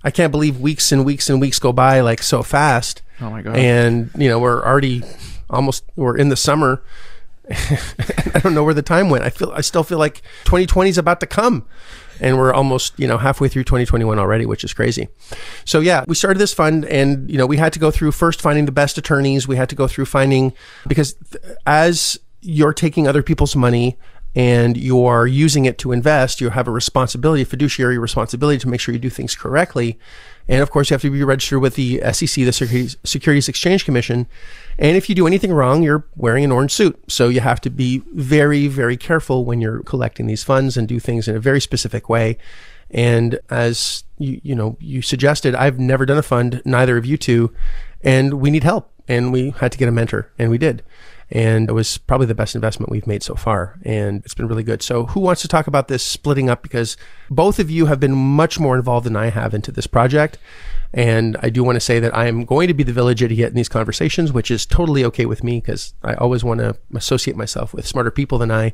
i 0.05 0.11
can't 0.11 0.31
believe 0.31 0.59
weeks 0.59 0.91
and 0.93 1.03
weeks 1.03 1.29
and 1.29 1.41
weeks 1.41 1.59
go 1.59 1.73
by 1.73 1.99
like 1.99 2.21
so 2.23 2.41
fast. 2.43 3.01
Oh 3.19 3.29
my 3.29 3.41
God. 3.41 3.57
and 3.57 4.09
you 4.17 4.29
know 4.29 4.39
we're 4.39 4.63
already 4.63 5.03
almost 5.49 5.83
we're 5.97 6.17
in 6.17 6.29
the 6.29 6.37
summer. 6.37 6.81
I 7.49 8.39
don't 8.41 8.53
know 8.55 8.63
where 8.63 8.73
the 8.73 8.81
time 8.81 9.09
went. 9.09 9.23
I 9.23 9.29
feel 9.29 9.51
i 9.51 9.61
still 9.61 9.83
feel 9.83 9.99
like 9.99 10.21
2020 10.45 10.89
is 10.89 10.97
about 10.97 11.19
to 11.19 11.27
come. 11.27 11.65
And 12.19 12.37
we're 12.37 12.53
almost 12.53 12.97
you 12.97 13.07
know 13.07 13.17
halfway 13.17 13.49
through 13.49 13.65
2021 13.65 14.17
already 14.19 14.45
which 14.45 14.63
is 14.63 14.73
crazy. 14.73 15.09
So 15.65 15.79
yeah 15.79 16.03
we 16.07 16.15
started 16.15 16.39
this 16.39 16.53
fund 16.53 16.85
and 16.85 17.29
you 17.29 17.37
know 17.37 17.45
we 17.45 17.57
had 17.57 17.73
to 17.73 17.79
go 17.79 17.91
through 17.91 18.11
first 18.13 18.41
finding 18.41 18.65
the 18.65 18.71
best 18.71 18.97
attorneys. 18.97 19.47
We 19.47 19.57
had 19.57 19.69
to 19.69 19.75
go 19.75 19.87
through 19.87 20.05
finding 20.05 20.53
because 20.87 21.13
th- 21.31 21.43
as 21.65 22.19
you're 22.41 22.73
taking 22.73 23.07
other 23.07 23.23
people's 23.23 23.55
money 23.55 23.97
and 24.35 24.75
you're 24.75 25.25
using 25.27 25.63
it 25.63 25.77
to 25.79 25.93
invest, 25.93 26.41
you 26.41 26.49
have 26.49 26.67
a 26.67 26.71
responsibility, 26.71 27.43
a 27.43 27.45
fiduciary 27.45 27.97
responsibility 27.97 28.59
to 28.59 28.67
make 28.67 28.81
sure 28.81 28.93
you 28.93 28.99
do 28.99 29.09
things 29.09 29.33
correctly. 29.33 29.97
And 30.47 30.61
of 30.61 30.69
course, 30.69 30.89
you 30.89 30.93
have 30.93 31.01
to 31.01 31.09
be 31.09 31.23
registered 31.23 31.61
with 31.61 31.75
the 31.75 32.01
SEC, 32.11 32.43
the 32.45 32.51
Securities, 32.51 32.97
Securities 33.03 33.47
Exchange 33.47 33.85
Commission. 33.85 34.27
And 34.77 34.97
if 34.97 35.07
you 35.07 35.15
do 35.15 35.25
anything 35.25 35.53
wrong, 35.53 35.81
you're 35.81 36.05
wearing 36.15 36.43
an 36.43 36.51
orange 36.51 36.71
suit. 36.71 37.01
So 37.07 37.29
you 37.29 37.39
have 37.39 37.61
to 37.61 37.69
be 37.69 38.03
very, 38.13 38.67
very 38.67 38.97
careful 38.97 39.45
when 39.45 39.61
you're 39.61 39.81
collecting 39.83 40.27
these 40.27 40.43
funds 40.43 40.75
and 40.75 40.87
do 40.87 40.99
things 40.99 41.27
in 41.27 41.35
a 41.35 41.39
very 41.39 41.61
specific 41.61 42.09
way. 42.09 42.37
And 42.91 43.39
as 43.49 44.03
you, 44.19 44.41
you 44.43 44.53
know, 44.53 44.77
you 44.79 45.01
suggested, 45.01 45.55
I've 45.55 45.79
never 45.79 46.05
done 46.05 46.17
a 46.17 46.23
fund, 46.23 46.61
neither 46.65 46.97
of 46.97 47.05
you 47.05 47.17
two, 47.17 47.53
and 48.03 48.35
we 48.35 48.51
need 48.51 48.63
help. 48.63 48.91
And 49.07 49.31
we 49.31 49.51
had 49.51 49.71
to 49.71 49.77
get 49.77 49.87
a 49.87 49.91
mentor, 49.91 50.31
and 50.39 50.49
we 50.49 50.57
did 50.57 50.81
and 51.35 51.67
it 51.69 51.73
was 51.73 51.97
probably 51.97 52.25
the 52.27 52.33
best 52.35 52.55
investment 52.55 52.89
we've 52.89 53.07
made 53.07 53.21
so 53.21 53.35
far 53.35 53.77
and 53.83 54.23
it's 54.23 54.33
been 54.33 54.47
really 54.47 54.63
good 54.63 54.81
so 54.81 55.05
who 55.07 55.19
wants 55.19 55.41
to 55.41 55.47
talk 55.47 55.67
about 55.67 55.87
this 55.87 56.01
splitting 56.01 56.49
up 56.49 56.61
because 56.63 56.95
both 57.29 57.59
of 57.59 57.69
you 57.69 57.87
have 57.87 57.99
been 57.99 58.15
much 58.15 58.59
more 58.59 58.75
involved 58.77 59.05
than 59.05 59.15
i 59.15 59.27
have 59.29 59.53
into 59.53 59.71
this 59.71 59.87
project 59.87 60.37
and 60.93 61.35
i 61.41 61.49
do 61.49 61.63
want 61.63 61.75
to 61.75 61.79
say 61.79 61.99
that 61.99 62.15
i 62.15 62.25
am 62.27 62.45
going 62.45 62.67
to 62.67 62.73
be 62.73 62.83
the 62.83 62.93
village 62.93 63.21
idiot 63.21 63.49
in 63.49 63.55
these 63.55 63.69
conversations 63.69 64.31
which 64.31 64.49
is 64.49 64.65
totally 64.65 65.03
okay 65.03 65.25
with 65.25 65.43
me 65.43 65.59
because 65.59 65.93
i 66.03 66.13
always 66.15 66.43
want 66.43 66.59
to 66.59 66.75
associate 66.95 67.35
myself 67.35 67.73
with 67.73 67.85
smarter 67.85 68.11
people 68.11 68.37
than 68.37 68.51
i 68.51 68.71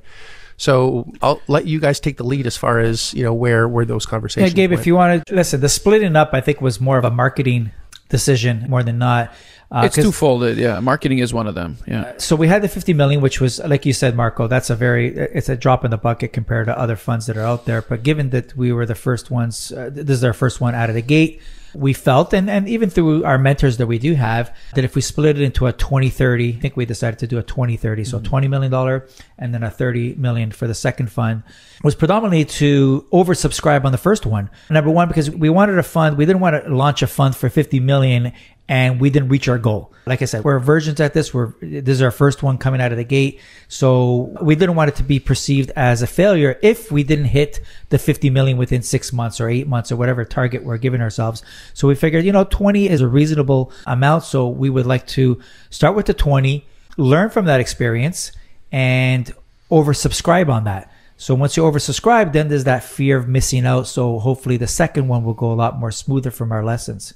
so 0.58 1.12
i'll 1.24 1.41
let 1.48 1.65
you 1.65 1.80
guys 1.80 2.00
take 2.00 2.18
the 2.18 2.24
lead 2.24 2.46
as 2.46 2.56
far 2.58 2.80
as 2.80 3.13
you 3.15 3.24
know 3.24 3.34
where 3.34 3.68
where 3.68 3.86
those 3.86 4.06
Yeah, 4.06 4.10
conversations 4.12 4.53
Gabe, 4.53 4.70
went. 4.70 4.80
if 4.82 4.86
you 4.88 4.94
want 4.96 5.25
to 5.25 5.34
listen, 5.36 5.62
the 5.62 5.70
splitting 5.70 6.15
up, 6.15 6.30
I 6.34 6.41
think, 6.41 6.62
was 6.62 6.80
more 6.80 7.00
of 7.00 7.06
a 7.06 7.10
marketing 7.10 7.72
decision 8.10 8.65
more 8.70 8.84
than 8.84 8.98
not. 9.00 9.34
Uh, 9.72 9.84
it's 9.86 9.96
twofolded 9.96 10.58
yeah. 10.58 10.80
Marketing 10.80 11.20
is 11.20 11.34
one 11.34 11.48
of 11.48 11.56
them 11.56 11.78
yeah. 11.88 12.13
So 12.18 12.36
we 12.36 12.48
had 12.48 12.62
the 12.62 12.68
50 12.68 12.94
million 12.94 13.22
which 13.22 13.40
was 13.40 13.60
like 13.60 13.86
you 13.86 13.94
said 13.94 14.16
marco 14.16 14.48
that's 14.48 14.70
a 14.70 14.75
very 14.75 15.16
it's 15.16 15.50
a 15.50 15.56
drop 15.56 15.86
in 15.86 15.92
the 15.92 15.98
bucket 15.98 16.34
compared 16.34 16.68
to 16.68 16.78
other 16.78 16.96
funds 16.96 17.28
that 17.28 17.38
are 17.38 17.46
out 17.46 17.66
there. 17.66 17.82
But 17.82 18.04
given 18.04 18.32
that 18.32 18.56
we 18.56 18.72
were 18.72 18.86
the 18.86 18.96
first 18.96 19.32
ones 19.32 19.72
uh, 19.72 19.90
this 19.92 20.18
is 20.18 20.24
our 20.24 20.34
first 20.34 20.60
one 20.60 20.75
out 20.75 20.90
of 20.90 20.96
the 20.96 21.01
gate 21.01 21.42
we 21.74 21.94
felt 21.94 22.34
and, 22.34 22.50
and 22.50 22.68
even 22.68 22.90
through 22.90 23.24
our 23.24 23.38
mentors 23.38 23.78
that 23.78 23.88
we 23.88 23.98
do 23.98 24.13
have 24.13 24.54
that 24.75 24.84
if 24.84 24.94
we 24.96 25.01
split 25.01 25.38
it 25.38 25.42
into 25.42 25.68
a 25.68 25.72
20 25.72 26.10
30 26.10 26.50
i 26.50 26.60
think 26.60 26.75
we 26.75 26.86
decided 26.86 27.18
to 27.18 27.28
do 27.28 27.38
a 27.38 27.44
20 27.44 27.78
30 27.78 28.04
so 28.04 28.20
20 28.20 28.48
million 28.50 28.70
dollar 28.70 29.08
and 29.38 29.54
then 29.54 29.63
a 29.63 29.72
30 29.72 30.16
million 30.16 30.51
for 30.51 30.68
the 30.68 30.75
second 30.75 31.10
fund 31.10 31.44
was 31.84 31.96
predominantly 31.96 32.46
to 32.46 33.06
oversubscribe 33.12 33.86
on 33.86 33.92
the 33.92 33.98
first 33.98 34.25
one. 34.25 34.50
Number 34.70 34.92
one 34.92 35.08
because 35.08 35.30
we 35.30 35.50
wanted 35.50 35.78
a 35.78 35.84
fund 35.84 36.18
we 36.18 36.25
didn't 36.25 36.42
want 36.42 36.63
to 36.63 36.74
launch 36.74 37.01
a 37.01 37.08
fund 37.08 37.36
for 37.36 37.50
50 37.50 37.80
million 37.80 38.34
and 38.68 39.01
we 39.01 39.10
didn't 39.10 39.30
reach 39.30 39.48
our 39.48 39.58
goal. 39.58 39.91
Like 40.06 40.22
I 40.22 40.25
said, 40.25 40.44
we're 40.44 40.60
versions 40.60 41.00
at 41.00 41.13
this. 41.13 41.34
We're 41.34 41.53
this 41.62 41.96
is 41.96 42.01
our 42.01 42.12
first 42.12 42.41
one 42.41 42.58
coming 42.58 42.82
out 42.82 42.91
of 42.91 42.98
the 42.98 43.03
gate, 43.03 43.39
so 43.68 44.36
we 44.41 44.56
didn't 44.56 44.75
want 44.75 44.89
it 44.89 44.96
to 44.96 45.03
be 45.03 45.20
perceived 45.20 45.72
as 45.75 46.01
a 46.01 46.08
failure 46.08 46.58
if 46.62 46.91
we 46.91 47.03
didn't 47.03 47.25
hit 47.25 47.60
the 47.89 48.00
50 48.00 48.30
million 48.30 48.58
within 48.58 48.82
six 48.82 49.12
months 49.12 49.39
or 49.41 49.50
eight 49.50 49.68
months 49.68 49.91
or 49.91 49.98
whatever 49.98 50.25
target 50.25 50.63
we're 50.63 50.77
giving 50.77 51.01
ourselves. 51.01 51.44
So 51.74 51.88
we 51.88 51.96
figured, 51.96 52.25
you 52.25 52.32
know, 52.32 52.46
20 52.46 52.89
is 52.89 53.01
a 53.01 53.08
reasonable 53.08 53.72
amount. 53.86 54.24
So 54.24 54.48
we 54.48 54.70
would 54.70 54.86
like 54.86 55.06
to 55.08 55.39
start 55.70 55.96
with 55.96 56.06
the 56.06 56.13
20, 56.13 56.65
learn 56.98 57.30
from 57.30 57.46
that 57.46 57.60
experience, 57.60 58.32
and 58.72 59.32
oversubscribe 59.70 60.50
on 60.50 60.63
that. 60.63 60.91
So 61.18 61.36
once 61.36 61.56
you 61.56 61.63
oversubscribe, 61.63 62.34
then 62.34 62.48
there's 62.48 62.63
that 62.63 62.84
fear 62.84 63.18
of 63.18 63.27
missing 63.27 63.65
out. 63.65 63.86
So 63.88 64.18
hopefully 64.18 64.58
the 64.58 64.65
second 64.65 65.08
one 65.08 65.24
will 65.24 65.36
go 65.36 65.51
a 65.51 65.53
lot 65.53 65.80
more 65.80 65.91
smoother 65.91 66.32
from 66.32 66.51
our 66.51 66.63
lessons. 66.63 67.13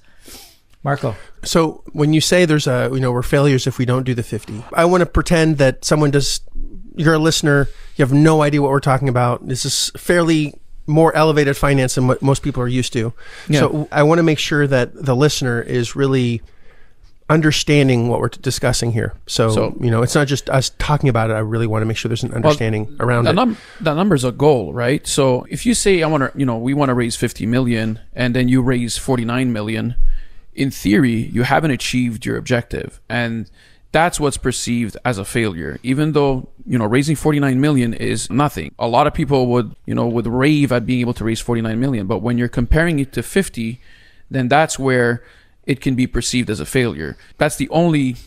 Marco. 0.85 1.15
So 1.43 1.81
when 1.93 2.13
you 2.13 2.21
say 2.21 2.45
there's 2.45 2.67
a, 2.67 2.89
you 2.93 2.99
know, 2.99 3.11
we're 3.11 3.23
failures 3.23 3.65
if 3.65 3.79
we 3.79 3.85
don't 3.85 4.03
do 4.03 4.13
the 4.13 4.21
50, 4.21 4.63
I 4.71 4.85
want 4.85 5.01
to 5.01 5.07
pretend 5.07 5.57
that 5.57 5.83
someone 5.83 6.11
does, 6.11 6.41
you're 6.95 7.15
a 7.15 7.19
listener, 7.19 7.67
you 7.95 8.03
have 8.05 8.13
no 8.13 8.43
idea 8.43 8.61
what 8.61 8.69
we're 8.69 8.79
talking 8.79 9.09
about. 9.09 9.47
This 9.47 9.65
is 9.65 9.91
fairly 9.97 10.53
more 10.85 11.11
elevated 11.15 11.57
finance 11.57 11.95
than 11.95 12.05
what 12.07 12.21
most 12.21 12.43
people 12.43 12.61
are 12.61 12.67
used 12.67 12.93
to. 12.93 13.13
Yeah. 13.49 13.61
So 13.61 13.87
I 13.91 14.03
want 14.03 14.19
to 14.19 14.23
make 14.23 14.37
sure 14.37 14.67
that 14.67 14.93
the 14.93 15.15
listener 15.15 15.59
is 15.59 15.95
really 15.95 16.43
understanding 17.27 18.07
what 18.07 18.19
we're 18.19 18.29
discussing 18.29 18.91
here. 18.91 19.13
So, 19.25 19.49
So- 19.49 19.75
you 19.81 19.89
know, 19.89 20.03
it's 20.03 20.13
not 20.13 20.27
just 20.27 20.47
us 20.51 20.69
talking 20.77 21.09
about 21.09 21.31
it. 21.31 21.33
I 21.33 21.39
really 21.39 21.65
want 21.65 21.81
to 21.81 21.87
make 21.87 21.97
sure 21.97 22.09
there's 22.09 22.21
an 22.21 22.33
understanding 22.35 22.95
around 22.99 23.23
that, 23.23 23.31
it. 23.31 23.33
num- 23.33 23.57
that 23.81 23.95
number's 23.95 24.23
a 24.23 24.31
goal, 24.31 24.71
right? 24.71 25.05
So 25.07 25.47
if 25.49 25.65
you 25.65 25.73
say 25.73 26.03
I 26.03 26.07
want 26.07 26.21
to, 26.31 26.39
you 26.39 26.45
know, 26.45 26.57
we 26.59 26.75
want 26.75 26.89
to 26.89 26.93
raise 26.93 27.15
50 27.15 27.47
million 27.47 27.99
and 28.13 28.35
then 28.35 28.47
you 28.47 28.61
raise 28.61 28.99
49 28.99 29.51
million, 29.51 29.95
in 30.55 30.71
theory, 30.71 31.13
you 31.13 31.43
haven't 31.43 31.71
achieved 31.71 32.25
your 32.25 32.37
objective. 32.37 33.01
And 33.09 33.49
that's 33.91 34.19
what's 34.19 34.37
perceived 34.37 34.97
as 35.05 35.17
a 35.17 35.25
failure. 35.25 35.79
Even 35.83 36.13
though, 36.13 36.49
you 36.65 36.77
know, 36.77 36.85
raising 36.85 37.15
49 37.15 37.61
million 37.61 37.93
is 37.93 38.29
nothing. 38.29 38.73
A 38.79 38.87
lot 38.87 39.07
of 39.07 39.13
people 39.13 39.47
would, 39.47 39.75
you 39.85 39.95
know, 39.95 40.07
would 40.07 40.27
rave 40.27 40.71
at 40.71 40.85
being 40.85 41.01
able 41.01 41.13
to 41.13 41.23
raise 41.23 41.39
49 41.39 41.79
million, 41.79 42.07
but 42.07 42.19
when 42.19 42.37
you're 42.37 42.47
comparing 42.47 42.99
it 42.99 43.13
to 43.13 43.23
50, 43.23 43.79
then 44.29 44.47
that's 44.47 44.79
where 44.79 45.23
it 45.65 45.81
can 45.81 45.95
be 45.95 46.07
perceived 46.07 46.49
as 46.49 46.59
a 46.59 46.65
failure. 46.65 47.17
That's 47.37 47.55
the 47.55 47.69
only 47.69 48.17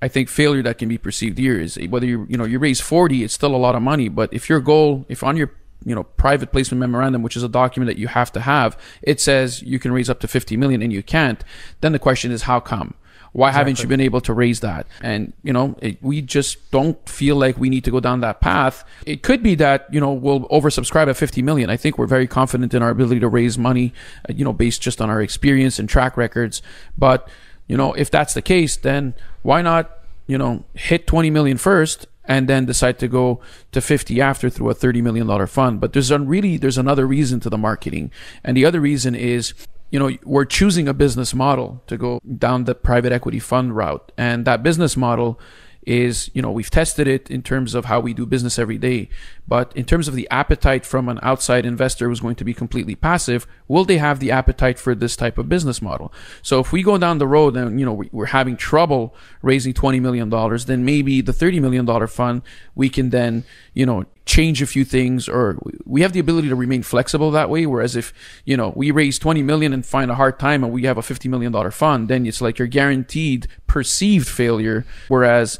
I 0.00 0.08
think 0.08 0.28
failure 0.28 0.62
that 0.62 0.78
can 0.78 0.88
be 0.88 0.98
perceived 0.98 1.38
here 1.38 1.58
is 1.58 1.78
whether 1.88 2.06
you 2.06 2.26
you 2.28 2.36
know 2.36 2.44
you 2.44 2.58
raise 2.58 2.80
40 2.80 3.24
it's 3.24 3.34
still 3.34 3.54
a 3.54 3.56
lot 3.56 3.74
of 3.74 3.82
money 3.82 4.08
but 4.08 4.32
if 4.32 4.48
your 4.48 4.60
goal 4.60 5.04
if 5.08 5.24
on 5.24 5.36
your 5.36 5.50
you 5.84 5.94
know 5.94 6.02
private 6.02 6.50
placement 6.52 6.80
memorandum 6.80 7.22
which 7.22 7.36
is 7.36 7.42
a 7.42 7.48
document 7.48 7.88
that 7.88 7.98
you 7.98 8.08
have 8.08 8.32
to 8.32 8.40
have 8.40 8.76
it 9.02 9.20
says 9.20 9.62
you 9.62 9.78
can 9.78 9.92
raise 9.92 10.10
up 10.10 10.20
to 10.20 10.28
50 10.28 10.56
million 10.56 10.82
and 10.82 10.92
you 10.92 11.02
can't. 11.02 11.42
Then 11.80 11.92
the 11.92 11.98
question 11.98 12.30
is 12.30 12.42
how 12.42 12.60
come? 12.60 12.94
Why 13.32 13.50
haven't 13.50 13.82
you 13.82 13.88
been 13.88 14.00
able 14.00 14.22
to 14.22 14.32
raise 14.32 14.60
that? 14.60 14.86
And 15.02 15.32
you 15.42 15.52
know 15.52 15.76
it, 15.80 16.02
we 16.02 16.22
just 16.22 16.70
don't 16.70 17.08
feel 17.08 17.36
like 17.36 17.58
we 17.58 17.68
need 17.68 17.84
to 17.84 17.90
go 17.90 18.00
down 18.00 18.20
that 18.20 18.40
path. 18.40 18.84
It 19.06 19.22
could 19.22 19.42
be 19.42 19.54
that 19.56 19.86
you 19.92 20.00
know 20.00 20.12
we'll 20.12 20.48
oversubscribe 20.48 21.08
at 21.08 21.16
50 21.16 21.42
million. 21.42 21.70
I 21.70 21.76
think 21.76 21.98
we're 21.98 22.06
very 22.06 22.26
confident 22.26 22.74
in 22.74 22.82
our 22.82 22.90
ability 22.90 23.20
to 23.20 23.28
raise 23.28 23.58
money 23.58 23.92
uh, 24.28 24.32
you 24.34 24.44
know 24.44 24.52
based 24.52 24.80
just 24.82 25.00
on 25.00 25.10
our 25.10 25.20
experience 25.20 25.78
and 25.78 25.88
track 25.88 26.16
records. 26.16 26.62
But 26.96 27.28
you 27.66 27.76
know 27.76 27.92
if 27.92 28.10
that's 28.10 28.34
the 28.34 28.42
case 28.42 28.76
then 28.76 29.14
why 29.42 29.62
not 29.62 29.98
you 30.26 30.38
know 30.38 30.64
hit 30.74 31.06
20 31.06 31.30
million 31.30 31.58
first 31.58 32.06
and 32.28 32.48
then 32.48 32.66
decide 32.66 32.98
to 32.98 33.08
go 33.08 33.40
to 33.72 33.80
50 33.80 34.20
after 34.20 34.50
through 34.50 34.70
a 34.70 34.74
30 34.74 35.02
million 35.02 35.26
dollar 35.26 35.46
fund. 35.46 35.80
But 35.80 35.94
there's 35.94 36.12
really 36.12 36.58
there's 36.58 36.78
another 36.78 37.06
reason 37.06 37.40
to 37.40 37.50
the 37.50 37.58
marketing. 37.58 38.12
And 38.44 38.56
the 38.56 38.66
other 38.66 38.80
reason 38.80 39.14
is 39.14 39.54
you 39.90 39.98
know 39.98 40.10
we're 40.22 40.44
choosing 40.44 40.86
a 40.86 40.94
business 40.94 41.34
model 41.34 41.82
to 41.86 41.96
go 41.96 42.20
down 42.38 42.64
the 42.64 42.74
private 42.74 43.10
equity 43.10 43.40
fund 43.40 43.74
route. 43.74 44.12
And 44.16 44.44
that 44.44 44.62
business 44.62 44.96
model 44.96 45.40
is 45.88 46.30
you 46.34 46.42
know 46.42 46.50
we've 46.52 46.70
tested 46.70 47.08
it 47.08 47.30
in 47.30 47.42
terms 47.42 47.74
of 47.74 47.86
how 47.86 47.98
we 47.98 48.12
do 48.12 48.26
business 48.26 48.58
every 48.58 48.76
day. 48.76 49.08
But 49.48 49.74
in 49.74 49.86
terms 49.86 50.08
of 50.08 50.14
the 50.14 50.28
appetite 50.30 50.84
from 50.84 51.08
an 51.08 51.18
outside 51.22 51.64
investor 51.64 52.06
who's 52.08 52.20
going 52.20 52.34
to 52.36 52.44
be 52.44 52.52
completely 52.52 52.94
passive 52.94 53.46
will 53.66 53.84
they 53.86 53.98
have 53.98 54.20
the 54.20 54.30
appetite 54.30 54.78
for 54.78 54.94
this 54.94 55.16
type 55.16 55.38
of 55.38 55.48
business 55.48 55.80
model? 55.80 56.12
So 56.42 56.60
if 56.60 56.72
we 56.72 56.82
go 56.82 56.98
down 56.98 57.16
the 57.18 57.26
road 57.26 57.56
and 57.56 57.80
you 57.80 57.86
know 57.86 57.94
we- 57.94 58.10
we're 58.12 58.26
having 58.26 58.56
trouble 58.56 59.14
raising 59.40 59.72
20 59.72 59.98
million 60.00 60.28
dollars 60.28 60.66
then 60.66 60.84
maybe 60.84 61.22
the 61.22 61.32
30 61.32 61.60
million 61.60 61.86
dollar 61.86 62.06
fund 62.06 62.42
we 62.74 62.90
can 62.90 63.08
then 63.10 63.44
you 63.72 63.86
know 63.86 64.04
change 64.26 64.60
a 64.60 64.66
few 64.66 64.84
things 64.84 65.26
or 65.26 65.56
we 65.86 66.02
have 66.02 66.12
the 66.12 66.20
ability 66.20 66.48
to 66.50 66.54
remain 66.54 66.82
flexible 66.82 67.30
that 67.30 67.48
way. 67.48 67.64
Whereas 67.64 67.96
if 67.96 68.12
you 68.44 68.58
know 68.58 68.74
we 68.76 68.90
raise 68.90 69.18
20 69.18 69.42
million 69.42 69.72
and 69.72 69.86
find 69.86 70.10
a 70.10 70.16
hard 70.16 70.38
time 70.38 70.62
and 70.62 70.70
we 70.70 70.82
have 70.82 70.98
a 70.98 71.02
50 71.02 71.30
million 71.30 71.50
dollar 71.50 71.70
fund 71.70 72.08
then 72.08 72.26
it's 72.26 72.42
like 72.42 72.58
you're 72.58 72.68
guaranteed 72.68 73.48
perceived 73.66 74.28
failure. 74.28 74.84
Whereas 75.08 75.58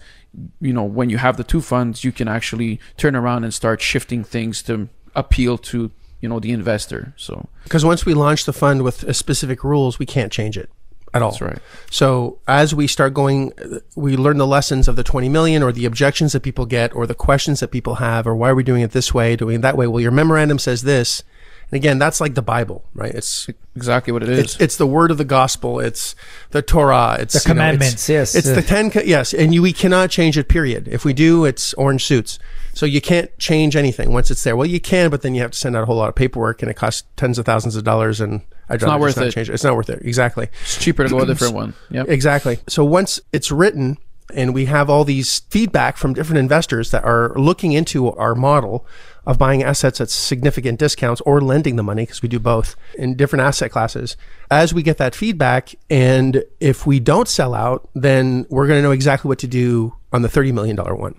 you 0.60 0.72
know 0.72 0.84
when 0.84 1.10
you 1.10 1.18
have 1.18 1.36
the 1.36 1.44
two 1.44 1.60
funds 1.60 2.04
you 2.04 2.12
can 2.12 2.28
actually 2.28 2.78
turn 2.96 3.16
around 3.16 3.44
and 3.44 3.52
start 3.54 3.80
shifting 3.80 4.22
things 4.22 4.62
to 4.62 4.88
appeal 5.14 5.56
to 5.58 5.90
you 6.20 6.28
know 6.28 6.38
the 6.40 6.52
investor 6.52 7.12
so 7.16 7.48
Because 7.64 7.84
once 7.84 8.04
we 8.04 8.14
launch 8.14 8.44
the 8.44 8.52
fund 8.52 8.82
with 8.82 9.14
specific 9.16 9.64
rules, 9.64 9.98
we 9.98 10.06
can't 10.06 10.32
change 10.32 10.56
it 10.58 10.68
at 11.14 11.22
all. 11.22 11.30
that's 11.30 11.40
right 11.40 11.58
So 11.90 12.38
as 12.46 12.74
we 12.74 12.86
start 12.86 13.14
going, 13.14 13.52
we 13.96 14.16
learn 14.16 14.36
the 14.36 14.46
lessons 14.46 14.88
of 14.88 14.96
the 14.96 15.04
20 15.04 15.28
million 15.28 15.62
or 15.62 15.72
the 15.72 15.86
objections 15.86 16.32
that 16.32 16.40
people 16.42 16.66
get 16.66 16.94
or 16.94 17.06
the 17.06 17.14
questions 17.14 17.60
that 17.60 17.68
people 17.68 17.94
have 17.96 18.26
or 18.26 18.34
why 18.34 18.50
are 18.50 18.54
we 18.54 18.62
doing 18.64 18.82
it 18.82 18.90
this 18.90 19.14
way, 19.14 19.34
doing 19.36 19.56
it 19.56 19.62
that 19.62 19.76
way? 19.76 19.86
Well, 19.86 20.00
your 20.00 20.10
memorandum 20.10 20.58
says 20.58 20.82
this. 20.82 21.22
And 21.70 21.76
again, 21.76 21.98
that's 21.98 22.20
like 22.20 22.34
the 22.34 22.42
Bible, 22.42 22.84
right? 22.94 23.14
It's, 23.14 23.48
exactly 23.76 24.12
what 24.12 24.22
it 24.22 24.28
is 24.30 24.38
it's, 24.38 24.60
it's 24.60 24.76
the 24.76 24.86
word 24.86 25.10
of 25.10 25.18
the 25.18 25.24
gospel. 25.24 25.80
It's 25.80 26.14
the 26.50 26.62
Torah. 26.62 27.16
It's 27.20 27.34
The 27.34 27.50
you 27.50 27.54
know, 27.54 27.60
it's- 27.62 27.76
commandments, 27.78 28.08
yes. 28.08 28.34
It's 28.34 28.50
the 28.50 28.62
10, 28.62 28.90
co- 28.90 29.00
yes. 29.00 29.34
And 29.34 29.52
you, 29.54 29.62
we 29.62 29.72
cannot 29.72 30.10
change 30.10 30.38
it, 30.38 30.48
period. 30.48 30.88
If 30.88 31.04
we 31.04 31.12
do, 31.12 31.44
it's 31.44 31.74
orange 31.74 32.04
suits. 32.04 32.38
So 32.74 32.86
you 32.86 33.00
can't 33.00 33.36
change 33.38 33.76
anything 33.76 34.12
once 34.12 34.30
it's 34.30 34.42
there. 34.44 34.56
Well, 34.56 34.66
you 34.66 34.80
can, 34.80 35.10
but 35.10 35.22
then 35.22 35.34
you 35.34 35.42
have 35.42 35.50
to 35.50 35.58
send 35.58 35.76
out 35.76 35.82
a 35.82 35.86
whole 35.86 35.96
lot 35.96 36.08
of 36.08 36.14
paperwork 36.14 36.62
and 36.62 36.70
it 36.70 36.74
costs 36.74 37.04
tens 37.16 37.38
of 37.38 37.44
thousands 37.44 37.76
of 37.76 37.84
dollars 37.84 38.20
and 38.20 38.40
I'd 38.68 38.80
rather 38.82 38.86
not 38.98 39.06
just 39.06 39.16
worth 39.18 39.26
it. 39.28 39.32
Change 39.32 39.50
it. 39.50 39.54
It's 39.54 39.64
not 39.64 39.74
worth 39.76 39.90
it. 39.90 40.00
Exactly. 40.02 40.48
it's 40.62 40.78
cheaper 40.78 41.04
to 41.04 41.10
go 41.10 41.18
a 41.20 41.26
different 41.26 41.54
one 41.54 41.74
yeah 41.90 42.04
Exactly. 42.06 42.58
So 42.68 42.84
once 42.84 43.20
it's 43.32 43.50
written 43.50 43.98
and 44.34 44.54
we 44.54 44.66
have 44.66 44.90
all 44.90 45.04
these 45.04 45.40
feedback 45.50 45.96
from 45.96 46.12
different 46.14 46.38
investors 46.38 46.90
that 46.90 47.02
are 47.04 47.32
looking 47.36 47.72
into 47.72 48.12
our 48.12 48.34
model 48.34 48.86
of 49.28 49.38
buying 49.38 49.62
assets 49.62 50.00
at 50.00 50.08
significant 50.08 50.78
discounts 50.78 51.20
or 51.20 51.42
lending 51.42 51.76
the 51.76 51.82
money 51.82 52.02
because 52.02 52.22
we 52.22 52.28
do 52.30 52.40
both 52.40 52.74
in 52.94 53.14
different 53.14 53.42
asset 53.42 53.70
classes. 53.70 54.16
As 54.50 54.72
we 54.72 54.82
get 54.82 54.96
that 54.96 55.14
feedback 55.14 55.74
and 55.90 56.42
if 56.60 56.86
we 56.86 56.98
don't 56.98 57.28
sell 57.28 57.54
out, 57.54 57.90
then 57.94 58.46
we're 58.48 58.66
going 58.66 58.78
to 58.78 58.82
know 58.82 58.90
exactly 58.90 59.28
what 59.28 59.38
to 59.40 59.46
do 59.46 59.94
on 60.14 60.22
the 60.22 60.28
$30 60.28 60.54
million 60.54 60.76
one 60.78 61.14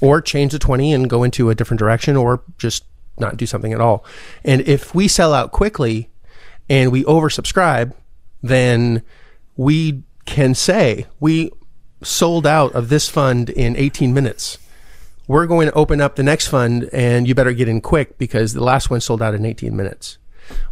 or 0.00 0.22
change 0.22 0.52
the 0.52 0.58
20 0.60 0.92
and 0.92 1.10
go 1.10 1.24
into 1.24 1.50
a 1.50 1.54
different 1.56 1.80
direction 1.80 2.16
or 2.16 2.44
just 2.58 2.84
not 3.18 3.36
do 3.36 3.44
something 3.44 3.72
at 3.72 3.80
all. 3.80 4.04
And 4.44 4.60
if 4.60 4.94
we 4.94 5.08
sell 5.08 5.34
out 5.34 5.50
quickly 5.50 6.10
and 6.70 6.92
we 6.92 7.02
oversubscribe, 7.02 7.92
then 8.40 9.02
we 9.56 10.04
can 10.26 10.54
say 10.54 11.06
we 11.18 11.50
sold 12.04 12.46
out 12.46 12.72
of 12.76 12.88
this 12.88 13.08
fund 13.08 13.50
in 13.50 13.74
18 13.74 14.14
minutes. 14.14 14.58
We're 15.28 15.46
going 15.46 15.68
to 15.68 15.74
open 15.74 16.00
up 16.00 16.16
the 16.16 16.22
next 16.24 16.48
fund 16.48 16.88
and 16.92 17.28
you 17.28 17.34
better 17.34 17.52
get 17.52 17.68
in 17.68 17.80
quick 17.80 18.18
because 18.18 18.54
the 18.54 18.64
last 18.64 18.90
one 18.90 19.00
sold 19.00 19.22
out 19.22 19.34
in 19.34 19.44
18 19.44 19.76
minutes 19.76 20.18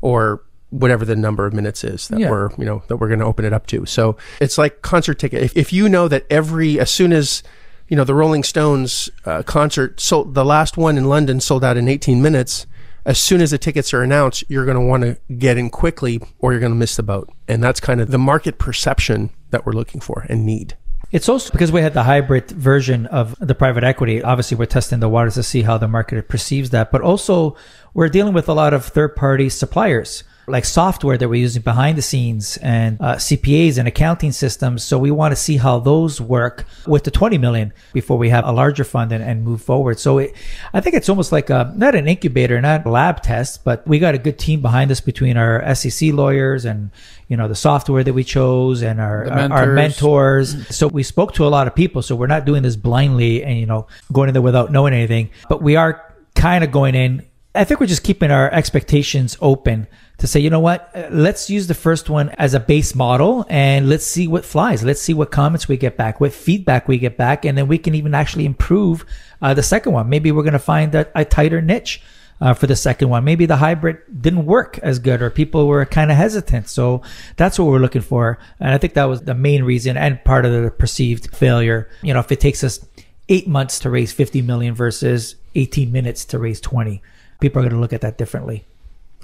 or 0.01 0.43
whatever 0.71 1.05
the 1.05 1.15
number 1.15 1.47
of 1.47 1.53
minutes 1.53 1.85
is 1.85 2.09
that 2.09 2.19
Yeah. 2.19 2.31
we're, 2.31 2.51
you 2.59 2.65
know, 2.65 2.83
that 2.89 2.97
we're 2.97 3.07
going 3.09 3.21
to 3.21 3.25
open 3.27 3.45
it 3.45 3.53
up 3.53 3.67
to. 3.69 3.87
So 3.87 4.17
it's 4.41 4.59
like 4.59 4.83
concert 4.83 5.19
ticket. 5.19 5.43
If, 5.43 5.57
if 5.57 5.73
you 5.73 5.89
know 5.89 6.09
that 6.09 6.27
every, 6.31 6.81
as 6.81 6.91
soon 6.91 7.13
as, 7.13 7.43
you 7.89 7.97
know, 7.97 8.03
the 8.05 8.15
Rolling 8.15 8.43
Stones 8.43 9.09
uh, 9.25 9.43
concert 9.45 10.01
sold, 10.01 10.35
the 10.35 10.45
last 10.45 10.77
one 10.77 10.99
in 10.99 11.05
London 11.05 11.39
sold 11.41 11.63
out 11.63 11.77
in 11.77 11.87
18 11.87 12.21
minutes, 12.21 12.67
as 13.05 13.19
soon 13.23 13.41
as 13.41 13.53
the 13.53 13.59
tickets 13.59 13.95
are 13.95 14.03
announced, 14.03 14.43
you're 14.49 14.65
going 14.65 14.77
to 14.77 14.81
want 14.85 15.05
to 15.05 15.17
get 15.39 15.57
in 15.57 15.71
quickly 15.71 16.21
or 16.41 16.53
you're 16.53 16.61
going 16.61 16.73
to 16.73 16.77
miss 16.79 16.97
the 16.97 17.03
boat. 17.05 17.31
And 17.47 17.63
that's 17.63 17.79
kind 17.79 18.01
of 18.01 18.11
the 18.11 18.19
market 18.19 18.59
perception 18.59 19.31
that 19.51 19.65
we're 19.65 19.73
looking 19.73 20.01
for 20.01 20.27
and 20.29 20.45
need. 20.45 20.77
It's 21.13 21.29
also 21.29 21.53
because 21.53 21.71
we 21.71 21.83
had 21.83 21.95
the 21.95 22.03
hybrid 22.03 22.51
version 22.51 23.07
of 23.07 23.37
the 23.39 23.55
private 23.55 23.85
equity. 23.85 24.23
Obviously, 24.23 24.57
we're 24.57 24.67
testing 24.67 24.99
the 24.99 25.09
waters 25.09 25.35
to 25.35 25.43
see 25.43 25.63
how 25.63 25.79
the 25.79 25.87
market 25.87 26.29
perceives 26.29 26.71
that, 26.71 26.91
but 26.91 27.01
also 27.01 27.57
we're 27.95 28.09
dealing 28.09 28.35
with 28.35 28.49
a 28.49 28.55
lot 28.55 28.75
of 28.75 28.85
third 28.85 29.15
party 29.15 29.49
suppliers. 29.49 30.25
Like 30.49 30.65
software 30.65 31.19
that 31.19 31.29
we're 31.29 31.41
using 31.41 31.63
behind 31.63 31.99
the 31.99 32.03
scenes 32.03 32.57
and 32.59 33.01
uh, 33.01 33.17
CPAs 33.17 33.79
and 33.79 33.89
accounting 33.89 34.31
systems. 34.31 34.85
So 34.85 34.97
we 34.97 35.11
want 35.11 35.33
to 35.33 35.37
see 35.37 35.57
how 35.57 35.81
those 35.81 36.21
work 36.21 36.65
with 36.87 37.03
the 37.03 37.11
20 37.11 37.37
million 37.39 37.73
before 37.93 38.17
we 38.17 38.29
have 38.29 38.47
a 38.47 38.53
larger 38.53 38.85
fund 38.85 39.11
and, 39.11 39.25
and 39.25 39.43
move 39.43 39.61
forward. 39.61 39.99
So 39.99 40.19
it, 40.19 40.35
I 40.73 40.81
think 40.81 40.95
it's 40.95 41.09
almost 41.09 41.33
like 41.33 41.51
a, 41.51 41.73
not 41.77 41.97
an 41.97 42.07
incubator, 42.07 42.61
not 42.61 42.87
a 42.87 42.91
lab 42.91 43.23
test, 43.23 43.65
but 43.65 43.87
we 43.89 43.99
got 43.99 44.15
a 44.15 44.19
good 44.19 44.39
team 44.39 44.63
behind 44.63 44.91
us 44.93 45.01
between 45.01 45.37
our 45.37 45.75
SEC 45.75 46.13
lawyers 46.13 46.65
and, 46.65 46.91
you 47.27 47.37
know, 47.37 47.49
the 47.49 47.57
software 47.57 48.05
that 48.05 48.13
we 48.13 48.23
chose 48.23 48.83
and 48.83 49.01
our, 49.01 49.25
The 49.25 49.31
our, 49.33 49.53
our 49.53 49.67
mentors. 49.73 50.55
mentors. 50.55 50.77
So 50.77 50.87
we 50.87 51.03
spoke 51.03 51.35
to 51.35 51.47
a 51.47 51.49
lot 51.51 51.67
of 51.67 51.75
people. 51.75 52.03
So 52.03 52.15
we're 52.15 52.29
not 52.29 52.45
doing 52.45 52.63
this 52.63 52.77
blindly 52.77 53.43
and, 53.43 53.59
you 53.59 53.67
know, 53.67 53.89
going 54.13 54.29
in 54.29 54.33
there 54.33 54.43
without 54.43 54.71
knowing 54.71 54.95
anything, 54.95 55.31
but 55.49 55.61
we 55.61 55.75
are 55.75 56.15
kind 56.37 56.63
of 56.63 56.71
going 56.71 56.95
in 56.95 57.27
I 57.57 57.65
think 57.65 57.81
we're 57.81 57.87
just 57.87 58.05
keeping 58.05 58.31
our 58.31 58.53
expectations 58.53 59.37
open 59.41 59.87
to 60.19 60.27
say, 60.27 60.41
you 60.41 60.51
know 60.51 60.61
what, 60.61 60.91
uh, 60.95 61.09
let's 61.11 61.51
use 61.51 61.67
the 61.67 61.75
first 61.75 62.09
one 62.09 62.31
as 62.31 62.55
a 62.55 62.61
base 62.61 62.95
model 62.95 63.45
and 63.49 63.89
let's 63.89 64.07
see 64.07 64.29
what 64.29 64.45
flies. 64.45 64.83
Let's 64.83 65.01
see 65.01 65.15
what 65.15 65.31
comments 65.31 65.69
we 65.69 65.77
get 65.77 65.97
back, 65.97 66.21
what 66.21 66.33
feedback 66.33 66.89
we 66.89 66.99
get 66.99 67.17
back, 67.17 67.45
and 67.45 67.57
then 67.57 67.69
we 67.69 67.79
can 67.79 67.95
even 67.95 68.15
actually 68.15 68.47
improve 68.47 69.05
uh, 69.43 69.55
the 69.55 69.63
second 69.63 69.93
one. 69.93 70.09
Maybe 70.09 70.33
we're 70.33 70.43
going 70.43 70.53
to 70.53 70.59
find 70.59 70.95
a, 70.95 71.07
a 71.15 71.25
tighter 71.25 71.61
niche. 71.61 72.03
Uh, 72.39 72.53
for 72.53 72.67
the 72.67 72.77
second 72.77 73.09
one, 73.09 73.25
maybe 73.25 73.47
the 73.47 73.57
hybrid 73.57 73.97
didn't 74.21 74.45
work 74.45 74.79
as 74.83 74.99
good, 74.99 75.23
or 75.23 75.31
people 75.31 75.67
were 75.67 75.87
kind 75.87 76.11
of 76.11 76.19
hesitant. 76.19 76.69
So 76.69 77.01
that's 77.37 77.59
what 77.59 77.65
we're 77.65 77.79
looking 77.79 78.03
for, 78.03 78.39
and 78.61 78.75
I 78.75 78.77
think 78.77 78.93
that 78.93 79.07
was 79.07 79.23
the 79.23 79.35
main 79.35 79.65
reason 79.65 79.97
and 79.97 80.23
part 80.23 80.45
of 80.45 80.53
the 80.53 80.71
perceived 80.71 81.35
failure. 81.35 81.89
You 82.03 82.13
know, 82.13 82.21
if 82.21 82.31
it 82.31 82.39
takes 82.39 82.63
us 82.63 82.87
eight 83.31 83.49
months 83.49 83.79
to 83.79 83.89
raise 83.89 84.13
50 84.13 84.43
million 84.43 84.75
versus 84.75 85.37
18 85.55 85.91
minutes 85.91 86.27
to 86.27 86.39
raise 86.39 86.61
20, 86.61 87.01
people 87.41 87.61
are 87.61 87.65
going 87.65 87.75
to 87.75 87.81
look 87.81 87.93
at 87.93 88.01
that 88.01 88.19
differently. 88.19 88.65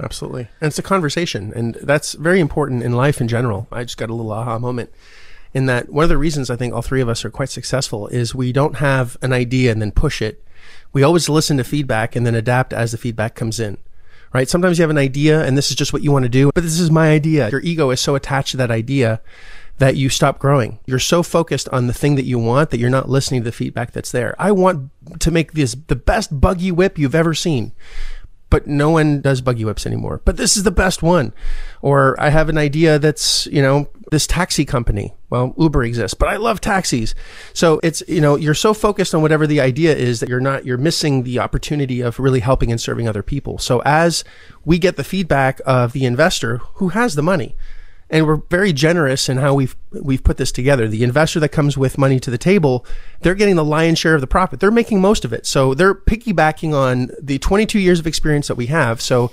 Absolutely. 0.01 0.49
And 0.61 0.69
it's 0.69 0.79
a 0.79 0.83
conversation. 0.83 1.53
And 1.55 1.75
that's 1.77 2.15
very 2.15 2.41
important 2.41 2.83
in 2.83 2.93
life 2.93 3.21
in 3.21 3.29
general. 3.29 3.67
I 3.71 3.85
just 3.85 3.99
got 3.99 4.11
a 4.11 4.15
little 4.15 4.33
aha 4.33 4.59
moment 4.59 4.91
in 5.55 5.67
that 5.67 5.91
one 5.91 6.03
of 6.03 6.09
the 6.09 6.19
reasons 6.19 6.51
I 6.51 6.57
think 6.57 6.75
all 6.75 6.83
three 6.83 7.01
of 7.01 7.09
us 7.09 7.25
are 7.25 7.31
quite 7.31 7.51
successful 7.51 8.09
is 8.09 8.35
we 8.35 8.53
don't 8.53 8.77
have 8.77 9.17
an 9.23 9.33
idea 9.33 9.71
and 9.71 9.83
then 9.83 9.93
push 9.93 10.23
it. 10.23 10.43
We 10.93 11.03
always 11.03 11.29
listen 11.29 11.57
to 11.59 11.65
feedback 11.65 12.17
and 12.17 12.27
then 12.27 12.35
adapt 12.35 12.73
as 12.73 12.93
the 12.93 12.99
feedback 12.99 13.35
comes 13.35 13.61
in. 13.61 13.79
Right? 14.33 14.49
Sometimes 14.49 14.79
you 14.79 14.83
have 14.83 14.91
an 14.91 14.99
idea 14.99 15.45
and 15.45 15.59
this 15.59 15.71
is 15.71 15.77
just 15.77 15.93
what 15.93 16.03
you 16.03 16.11
want 16.11 16.23
to 16.23 16.31
do, 16.31 16.51
but 16.55 16.63
this 16.63 16.81
is 16.81 16.91
my 16.91 17.11
idea. 17.11 17.51
Your 17.51 17.61
ego 17.61 17.91
is 17.91 18.01
so 18.01 18.15
attached 18.15 18.53
to 18.53 18.57
that 18.59 18.71
idea 18.71 19.21
that 19.79 19.97
you 19.97 20.09
stop 20.09 20.39
growing. 20.39 20.79
You're 20.87 20.99
so 20.99 21.23
focused 21.23 21.69
on 21.71 21.87
the 21.87 21.93
thing 21.93 22.15
that 22.17 22.25
you 22.25 22.39
want 22.39 22.71
that 22.71 22.79
you're 22.79 22.91
not 22.91 23.09
listening 23.09 23.41
to 23.41 23.45
the 23.47 23.53
feedback 23.53 23.93
that's 23.93 24.13
there. 24.13 24.35
I 24.39 24.53
want 24.53 24.91
to 25.21 25.31
make 25.31 25.53
this 25.53 25.77
the 25.87 25.97
best 25.97 26.41
buggy 26.41 26.71
whip 26.71 26.99
you've 26.99 27.15
ever 27.15 27.35
seen 27.35 27.73
but 28.53 28.67
no 28.67 28.91
one 28.91 29.23
does 29.23 29.41
buggy 29.41 29.65
whips 29.65 29.87
anymore. 29.87 30.21
But 30.27 30.37
this 30.37 30.59
is 30.59 30.63
the 30.63 30.71
best 30.71 31.03
one. 31.03 31.33
Or 31.81 32.21
I 32.21 32.29
have 32.29 32.51
an 32.51 32.59
idea 32.59 32.99
that's, 32.99 33.47
you 33.47 33.63
know, 33.63 33.89
this 34.11 34.27
taxi 34.27 34.67
company. 34.67 35.15
Well, 35.31 35.55
Uber 35.57 35.85
exists, 35.85 36.13
but 36.13 36.29
I 36.29 36.37
love 36.37 36.61
taxis. 36.61 37.15
So 37.55 37.81
it's, 37.83 38.03
you 38.07 38.21
know, 38.21 38.37
you're 38.37 38.53
so 38.53 38.75
focused 38.75 39.15
on 39.15 39.23
whatever 39.23 39.47
the 39.47 39.63
idea 39.63 39.97
is 39.97 40.21
that 40.21 40.29
you're 40.29 40.39
not, 40.39 40.67
you're 40.67 40.77
missing 40.77 41.23
the 41.23 41.39
opportunity 41.39 42.03
of 42.03 42.19
really 42.19 42.41
helping 42.41 42.71
and 42.71 42.79
serving 42.79 43.09
other 43.09 43.23
people. 43.23 43.57
So 43.57 43.81
as 43.87 44.23
we 44.67 44.79
get 44.79 44.97
the 44.97 45.03
feedback 45.03 45.63
of 45.65 45.93
the 45.95 46.05
investor 46.05 46.59
who 46.75 46.91
has 46.91 47.15
the 47.15 47.23
money, 47.23 47.57
and 48.13 48.27
we're 48.27 48.43
very 48.51 48.75
generous 48.75 49.31
in 49.31 49.39
how 49.39 49.55
we've 49.55 49.75
we've 49.91 50.23
put 50.23 50.37
this 50.37 50.53
together. 50.53 50.87
The 50.87 51.03
investor 51.03 51.41
that 51.41 51.49
comes 51.49 51.79
with 51.79 51.97
money 51.97 52.21
to 52.21 52.31
the 52.31 52.39
table, 52.39 52.87
they're 53.23 53.35
getting 53.35 53.57
the 53.57 53.65
lion's 53.65 53.99
share 53.99 54.15
of 54.15 54.21
the 54.21 54.27
profit. 54.27 54.61
They're 54.61 54.71
making 54.71 55.01
most 55.01 55.25
of 55.25 55.33
it. 55.33 55.47
So 55.47 55.73
they're 55.73 55.95
piggybacking 55.95 56.75
on 56.75 57.11
the 57.21 57.39
22 57.39 57.79
years 57.79 57.99
of 57.99 58.07
experience 58.07 58.49
that 58.49 58.55
we 58.55 58.67
have. 58.67 59.01
So 59.01 59.33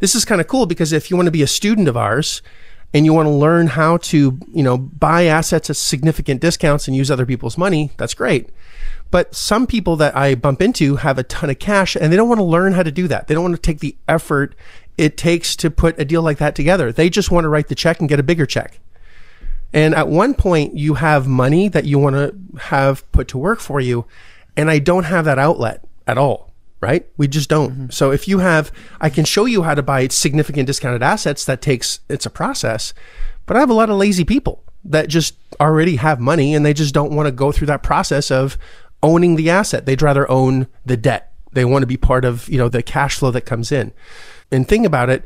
this 0.00 0.16
is 0.16 0.24
kind 0.24 0.40
of 0.40 0.48
cool 0.48 0.66
because 0.66 0.92
if 0.92 1.08
you 1.08 1.16
want 1.16 1.28
to 1.28 1.32
be 1.32 1.42
a 1.42 1.46
student 1.46 1.86
of 1.86 1.96
ours 1.96 2.42
and 2.94 3.04
you 3.04 3.12
want 3.12 3.26
to 3.26 3.30
learn 3.30 3.66
how 3.68 3.98
to, 3.98 4.38
you 4.52 4.62
know, 4.62 4.78
buy 4.78 5.24
assets 5.24 5.70
at 5.70 5.76
significant 5.76 6.40
discounts 6.40 6.88
and 6.88 6.96
use 6.96 7.10
other 7.10 7.26
people's 7.26 7.58
money, 7.58 7.90
that's 7.96 8.14
great. 8.14 8.50
But 9.10 9.34
some 9.34 9.66
people 9.66 9.96
that 9.96 10.16
I 10.16 10.34
bump 10.34 10.60
into 10.60 10.96
have 10.96 11.18
a 11.18 11.22
ton 11.22 11.50
of 11.50 11.58
cash 11.58 11.96
and 11.96 12.12
they 12.12 12.16
don't 12.16 12.28
want 12.28 12.40
to 12.40 12.44
learn 12.44 12.72
how 12.72 12.82
to 12.82 12.90
do 12.90 13.06
that. 13.08 13.26
They 13.26 13.34
don't 13.34 13.44
want 13.44 13.56
to 13.56 13.60
take 13.62 13.80
the 13.80 13.96
effort 14.08 14.54
it 14.98 15.16
takes 15.16 15.54
to 15.56 15.70
put 15.70 15.98
a 16.00 16.04
deal 16.04 16.22
like 16.22 16.38
that 16.38 16.54
together. 16.54 16.90
They 16.90 17.10
just 17.10 17.30
want 17.30 17.44
to 17.44 17.48
write 17.48 17.68
the 17.68 17.74
check 17.74 18.00
and 18.00 18.08
get 18.08 18.18
a 18.18 18.22
bigger 18.22 18.46
check. 18.46 18.80
And 19.72 19.94
at 19.94 20.08
one 20.08 20.34
point, 20.34 20.76
you 20.76 20.94
have 20.94 21.26
money 21.26 21.68
that 21.68 21.84
you 21.84 21.98
want 21.98 22.16
to 22.16 22.34
have 22.58 23.10
put 23.12 23.28
to 23.28 23.38
work 23.38 23.60
for 23.60 23.80
you. 23.80 24.06
And 24.56 24.70
I 24.70 24.78
don't 24.78 25.04
have 25.04 25.26
that 25.26 25.38
outlet 25.38 25.84
at 26.06 26.16
all, 26.16 26.50
right? 26.80 27.06
We 27.16 27.28
just 27.28 27.48
don't. 27.48 27.72
Mm-hmm. 27.72 27.90
So 27.90 28.10
if 28.10 28.28
you 28.28 28.38
have, 28.38 28.70
I 29.00 29.10
can 29.10 29.24
show 29.24 29.44
you 29.44 29.62
how 29.62 29.74
to 29.74 29.82
buy 29.82 30.08
significant 30.08 30.66
discounted 30.66 31.02
assets. 31.02 31.44
That 31.44 31.60
takes, 31.60 32.00
it's 32.08 32.26
a 32.26 32.30
process. 32.30 32.92
But 33.46 33.56
I 33.56 33.60
have 33.60 33.70
a 33.70 33.74
lot 33.74 33.90
of 33.90 33.96
lazy 33.96 34.24
people 34.24 34.62
that 34.84 35.08
just 35.08 35.36
already 35.60 35.96
have 35.96 36.20
money 36.20 36.54
and 36.54 36.64
they 36.64 36.74
just 36.74 36.94
don't 36.94 37.12
want 37.12 37.26
to 37.26 37.32
go 37.32 37.52
through 37.52 37.68
that 37.68 37.82
process 37.82 38.30
of 38.30 38.58
owning 39.02 39.36
the 39.36 39.50
asset. 39.50 39.86
They'd 39.86 40.02
rather 40.02 40.30
own 40.30 40.66
the 40.84 40.96
debt. 40.96 41.32
They 41.52 41.64
want 41.64 41.82
to 41.82 41.86
be 41.86 41.96
part 41.96 42.24
of, 42.24 42.48
you 42.48 42.58
know, 42.58 42.68
the 42.68 42.82
cash 42.82 43.16
flow 43.16 43.30
that 43.30 43.42
comes 43.42 43.72
in. 43.72 43.92
And 44.52 44.68
think 44.68 44.86
about 44.86 45.10
it, 45.10 45.24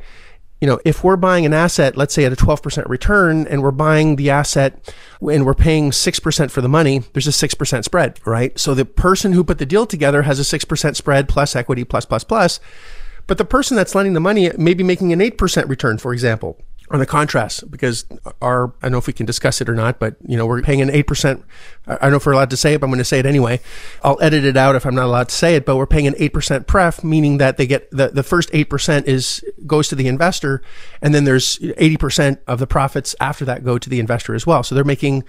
you 0.60 0.66
know, 0.66 0.78
if 0.84 1.02
we're 1.02 1.16
buying 1.16 1.46
an 1.46 1.54
asset, 1.54 1.96
let's 1.96 2.12
say 2.12 2.24
at 2.24 2.32
a 2.32 2.36
12% 2.36 2.88
return, 2.88 3.46
and 3.46 3.62
we're 3.62 3.70
buying 3.70 4.16
the 4.16 4.30
asset 4.30 4.94
and 5.20 5.46
we're 5.46 5.54
paying 5.54 5.90
6% 5.90 6.50
for 6.50 6.60
the 6.60 6.68
money, 6.68 6.98
there's 7.12 7.26
a 7.26 7.30
6% 7.30 7.84
spread, 7.84 8.20
right? 8.26 8.58
So 8.58 8.74
the 8.74 8.84
person 8.84 9.32
who 9.32 9.42
put 9.42 9.58
the 9.58 9.66
deal 9.66 9.86
together 9.86 10.22
has 10.22 10.38
a 10.38 10.58
6% 10.58 10.96
spread 10.96 11.28
plus 11.28 11.56
equity 11.56 11.84
plus, 11.84 12.04
plus, 12.04 12.24
plus. 12.24 12.60
But 13.26 13.38
the 13.38 13.44
person 13.44 13.76
that's 13.76 13.94
lending 13.94 14.14
the 14.14 14.20
money 14.20 14.50
may 14.58 14.74
be 14.74 14.84
making 14.84 15.12
an 15.12 15.20
8% 15.20 15.68
return, 15.68 15.98
for 15.98 16.12
example 16.12 16.60
on 16.90 16.98
the 16.98 17.06
contrast 17.06 17.70
because 17.70 18.04
our 18.42 18.68
I 18.82 18.86
don't 18.86 18.92
know 18.92 18.98
if 18.98 19.06
we 19.06 19.12
can 19.12 19.24
discuss 19.24 19.60
it 19.60 19.68
or 19.68 19.74
not, 19.74 20.00
but 20.00 20.16
you 20.26 20.36
know 20.36 20.44
we're 20.44 20.60
paying 20.60 20.80
an 20.80 20.90
eight 20.90 21.06
percent. 21.06 21.44
I 21.86 21.96
don't 21.96 22.10
know 22.10 22.16
if 22.16 22.26
we're 22.26 22.32
allowed 22.32 22.50
to 22.50 22.56
say 22.56 22.74
it, 22.74 22.80
but 22.80 22.86
I'm 22.86 22.90
going 22.90 22.98
to 22.98 23.04
say 23.04 23.20
it 23.20 23.26
anyway. 23.26 23.60
I'll 24.02 24.20
edit 24.20 24.44
it 24.44 24.56
out 24.56 24.74
if 24.74 24.84
I'm 24.84 24.94
not 24.94 25.04
allowed 25.04 25.28
to 25.28 25.34
say 25.34 25.54
it, 25.54 25.64
but 25.64 25.76
we're 25.76 25.86
paying 25.86 26.08
an 26.08 26.14
eight 26.18 26.32
percent 26.32 26.66
pref, 26.66 27.04
meaning 27.04 27.38
that 27.38 27.56
they 27.56 27.66
get 27.66 27.88
the 27.90 28.08
the 28.08 28.24
first 28.24 28.50
eight 28.52 28.68
percent 28.68 29.06
is 29.06 29.44
goes 29.66 29.88
to 29.88 29.94
the 29.94 30.08
investor, 30.08 30.62
and 31.00 31.14
then 31.14 31.24
there's 31.24 31.58
eighty 31.76 31.96
percent 31.96 32.40
of 32.48 32.58
the 32.58 32.66
profits 32.66 33.14
after 33.20 33.44
that 33.44 33.64
go 33.64 33.78
to 33.78 33.88
the 33.88 34.00
investor 34.00 34.34
as 34.34 34.46
well. 34.46 34.62
So 34.64 34.74
they're 34.74 34.84
making, 34.84 35.22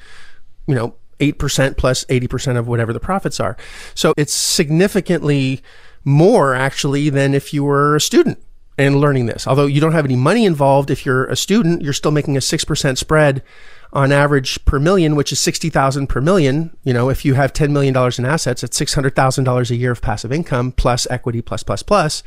you 0.66 0.74
know, 0.74 0.96
eight 1.20 1.38
percent 1.38 1.78
plus 1.78 2.06
eighty 2.10 2.28
percent 2.28 2.58
of 2.58 2.68
whatever 2.68 2.92
the 2.92 3.00
profits 3.00 3.40
are. 3.40 3.56
So 3.94 4.14
it's 4.18 4.34
significantly 4.34 5.62
more 6.04 6.56
actually 6.56 7.10
than 7.12 7.36
if 7.36 7.54
you 7.54 7.64
were 7.64 7.96
a 7.96 8.02
student 8.02 8.44
and 8.78 9.00
learning 9.00 9.26
this. 9.26 9.48
Although 9.48 9.66
you 9.66 9.82
don't 9.82 9.92
have 9.92 10.06
any 10.06 10.16
money 10.16 10.46
involved, 10.46 10.90
if 10.90 11.06
you're 11.06 11.26
a 11.26 11.36
student, 11.36 11.82
you're 11.82 11.94
still 11.94 12.12
making 12.12 12.38
a 12.38 12.40
6% 12.40 12.98
spread 12.98 13.44
on 13.94 14.12
average 14.12 14.64
per 14.66 14.80
million, 14.80 15.16
which 15.16 15.32
is 15.32 15.40
60,000 15.40 16.08
per 16.08 16.22
million. 16.22 16.76
You 16.84 16.94
know, 16.94 17.10
if 17.10 17.26
you 17.26 17.34
have 17.34 17.54
$10 17.54 17.72
million 17.72 17.96
in 17.96 18.26
assets, 18.26 18.64
it's 18.64 18.80
$600,000 18.80 19.70
a 19.70 19.76
year 19.76 19.92
of 19.92 20.02
passive 20.02 20.32
income 20.32 20.72
plus 20.72 21.08
equity 21.10 21.42
plus, 21.42 21.64
plus, 21.64 21.84
plus. 21.84 22.24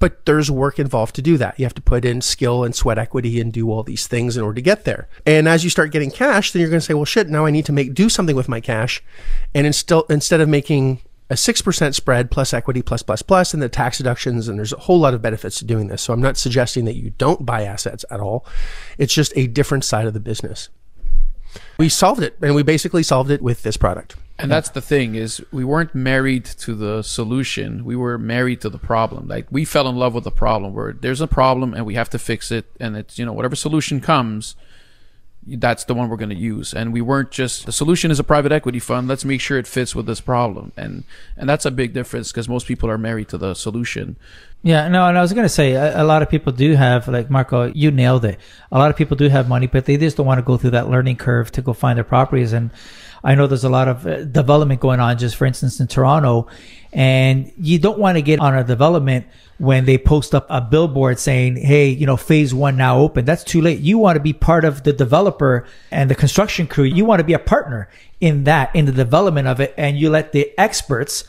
But 0.00 0.26
there's 0.26 0.48
work 0.48 0.78
involved 0.78 1.16
to 1.16 1.22
do 1.22 1.36
that. 1.38 1.58
You 1.58 1.64
have 1.64 1.74
to 1.74 1.82
put 1.82 2.04
in 2.04 2.20
skill 2.20 2.62
and 2.62 2.72
sweat 2.72 2.98
equity 2.98 3.40
and 3.40 3.52
do 3.52 3.70
all 3.70 3.82
these 3.82 4.06
things 4.06 4.36
in 4.36 4.44
order 4.44 4.54
to 4.54 4.62
get 4.62 4.84
there. 4.84 5.08
And 5.26 5.48
as 5.48 5.64
you 5.64 5.70
start 5.70 5.90
getting 5.90 6.12
cash, 6.12 6.52
then 6.52 6.60
you're 6.60 6.70
going 6.70 6.80
to 6.80 6.86
say, 6.86 6.94
well, 6.94 7.04
shit, 7.04 7.28
now 7.28 7.46
I 7.46 7.50
need 7.50 7.66
to 7.66 7.72
make, 7.72 7.94
do 7.94 8.08
something 8.08 8.36
with 8.36 8.48
my 8.48 8.60
cash. 8.60 9.02
And 9.54 9.66
instead, 9.66 10.02
instead 10.08 10.40
of 10.40 10.48
making 10.48 11.00
a 11.30 11.34
6% 11.34 11.94
spread 11.94 12.30
plus 12.30 12.54
equity 12.54 12.82
plus 12.82 13.02
plus 13.02 13.22
plus 13.22 13.52
and 13.52 13.62
the 13.62 13.68
tax 13.68 13.98
deductions 13.98 14.48
and 14.48 14.58
there's 14.58 14.72
a 14.72 14.78
whole 14.78 14.98
lot 14.98 15.14
of 15.14 15.22
benefits 15.22 15.58
to 15.58 15.64
doing 15.64 15.88
this. 15.88 16.02
So 16.02 16.12
I'm 16.12 16.22
not 16.22 16.36
suggesting 16.36 16.84
that 16.86 16.96
you 16.96 17.10
don't 17.10 17.44
buy 17.44 17.64
assets 17.64 18.04
at 18.10 18.20
all. 18.20 18.46
It's 18.96 19.12
just 19.12 19.32
a 19.36 19.46
different 19.46 19.84
side 19.84 20.06
of 20.06 20.14
the 20.14 20.20
business. 20.20 20.70
We 21.78 21.88
solved 21.88 22.22
it 22.22 22.36
and 22.40 22.54
we 22.54 22.62
basically 22.62 23.02
solved 23.02 23.30
it 23.30 23.42
with 23.42 23.62
this 23.62 23.76
product. 23.76 24.16
And 24.40 24.50
that's 24.50 24.70
the 24.70 24.80
thing 24.80 25.16
is 25.16 25.44
we 25.50 25.64
weren't 25.64 25.94
married 25.94 26.44
to 26.44 26.74
the 26.74 27.02
solution. 27.02 27.84
We 27.84 27.96
were 27.96 28.18
married 28.18 28.60
to 28.60 28.70
the 28.70 28.78
problem. 28.78 29.26
Like 29.26 29.46
we 29.50 29.64
fell 29.64 29.88
in 29.88 29.96
love 29.96 30.14
with 30.14 30.24
the 30.24 30.30
problem 30.30 30.74
where 30.74 30.92
there's 30.92 31.20
a 31.20 31.26
problem 31.26 31.74
and 31.74 31.84
we 31.84 31.94
have 31.94 32.08
to 32.10 32.18
fix 32.18 32.52
it 32.52 32.66
and 32.78 32.96
it's, 32.96 33.18
you 33.18 33.26
know, 33.26 33.32
whatever 33.32 33.56
solution 33.56 34.00
comes, 34.00 34.54
that's 35.56 35.84
the 35.84 35.94
one 35.94 36.08
we're 36.08 36.16
going 36.16 36.28
to 36.28 36.34
use. 36.34 36.74
And 36.74 36.92
we 36.92 37.00
weren't 37.00 37.30
just 37.30 37.66
the 37.66 37.72
solution 37.72 38.10
is 38.10 38.20
a 38.20 38.24
private 38.24 38.52
equity 38.52 38.78
fund. 38.78 39.08
Let's 39.08 39.24
make 39.24 39.40
sure 39.40 39.58
it 39.58 39.66
fits 39.66 39.94
with 39.94 40.06
this 40.06 40.20
problem. 40.20 40.72
And 40.76 41.04
and 41.36 41.48
that's 41.48 41.64
a 41.64 41.70
big 41.70 41.92
difference 41.92 42.30
because 42.30 42.48
most 42.48 42.66
people 42.66 42.90
are 42.90 42.98
married 42.98 43.28
to 43.28 43.38
the 43.38 43.54
solution. 43.54 44.16
Yeah 44.62 44.88
no 44.88 45.06
and 45.06 45.16
i 45.16 45.20
was 45.20 45.32
going 45.32 45.44
to 45.44 45.48
say 45.48 45.72
a, 45.72 46.02
a, 46.02 46.04
lot 46.04 46.20
of 46.20 46.28
people 46.28 46.52
do 46.52 46.74
have 46.74 47.06
like 47.06 47.30
marco 47.30 47.72
you 47.74 47.90
nailed 47.90 48.24
it. 48.24 48.38
A 48.72 48.78
lot 48.78 48.90
of 48.90 48.96
people 48.96 49.16
do 49.16 49.28
have 49.28 49.48
money 49.48 49.66
but 49.66 49.84
they 49.84 49.96
just 49.96 50.16
don't 50.16 50.26
want 50.26 50.38
to 50.38 50.42
go 50.42 50.56
through 50.56 50.70
that 50.70 50.90
learning 50.90 51.16
curve 51.16 51.52
to 51.52 51.62
go 51.62 51.72
find 51.72 51.96
their 51.96 52.04
properties. 52.04 52.52
And 52.52 52.70
I 53.22 53.34
know 53.34 53.46
there's 53.46 53.64
a 53.64 53.68
lot 53.68 53.88
of 53.88 54.06
uh, 54.06 54.24
development 54.24 54.80
going 54.80 55.00
on, 55.00 55.18
just 55.18 55.36
for 55.36 55.46
instance, 55.46 55.80
in 55.80 55.86
Toronto, 55.86 56.46
and 56.92 57.52
you 57.58 57.78
don't 57.78 57.98
want 57.98 58.16
to 58.16 58.22
get 58.22 58.40
on 58.40 58.56
a 58.56 58.64
development 58.64 59.26
when 59.58 59.84
they 59.84 59.98
post 59.98 60.34
up 60.34 60.46
a 60.48 60.60
billboard 60.60 61.18
saying, 61.18 61.56
Hey, 61.56 61.88
you 61.88 62.06
know, 62.06 62.16
phase 62.16 62.54
one 62.54 62.76
now 62.76 62.98
open. 62.98 63.24
That's 63.24 63.44
too 63.44 63.60
late. 63.60 63.80
You 63.80 63.98
want 63.98 64.16
to 64.16 64.22
be 64.22 64.32
part 64.32 64.64
of 64.64 64.84
the 64.84 64.92
developer 64.92 65.66
and 65.90 66.10
the 66.10 66.14
construction 66.14 66.66
crew. 66.66 66.84
You 66.84 67.04
want 67.04 67.20
to 67.20 67.24
be 67.24 67.34
a 67.34 67.38
partner 67.38 67.88
in 68.20 68.44
that, 68.44 68.74
in 68.74 68.86
the 68.86 68.92
development 68.92 69.48
of 69.48 69.60
it. 69.60 69.74
And 69.76 69.98
you 69.98 70.10
let 70.10 70.32
the 70.32 70.56
experts, 70.58 71.24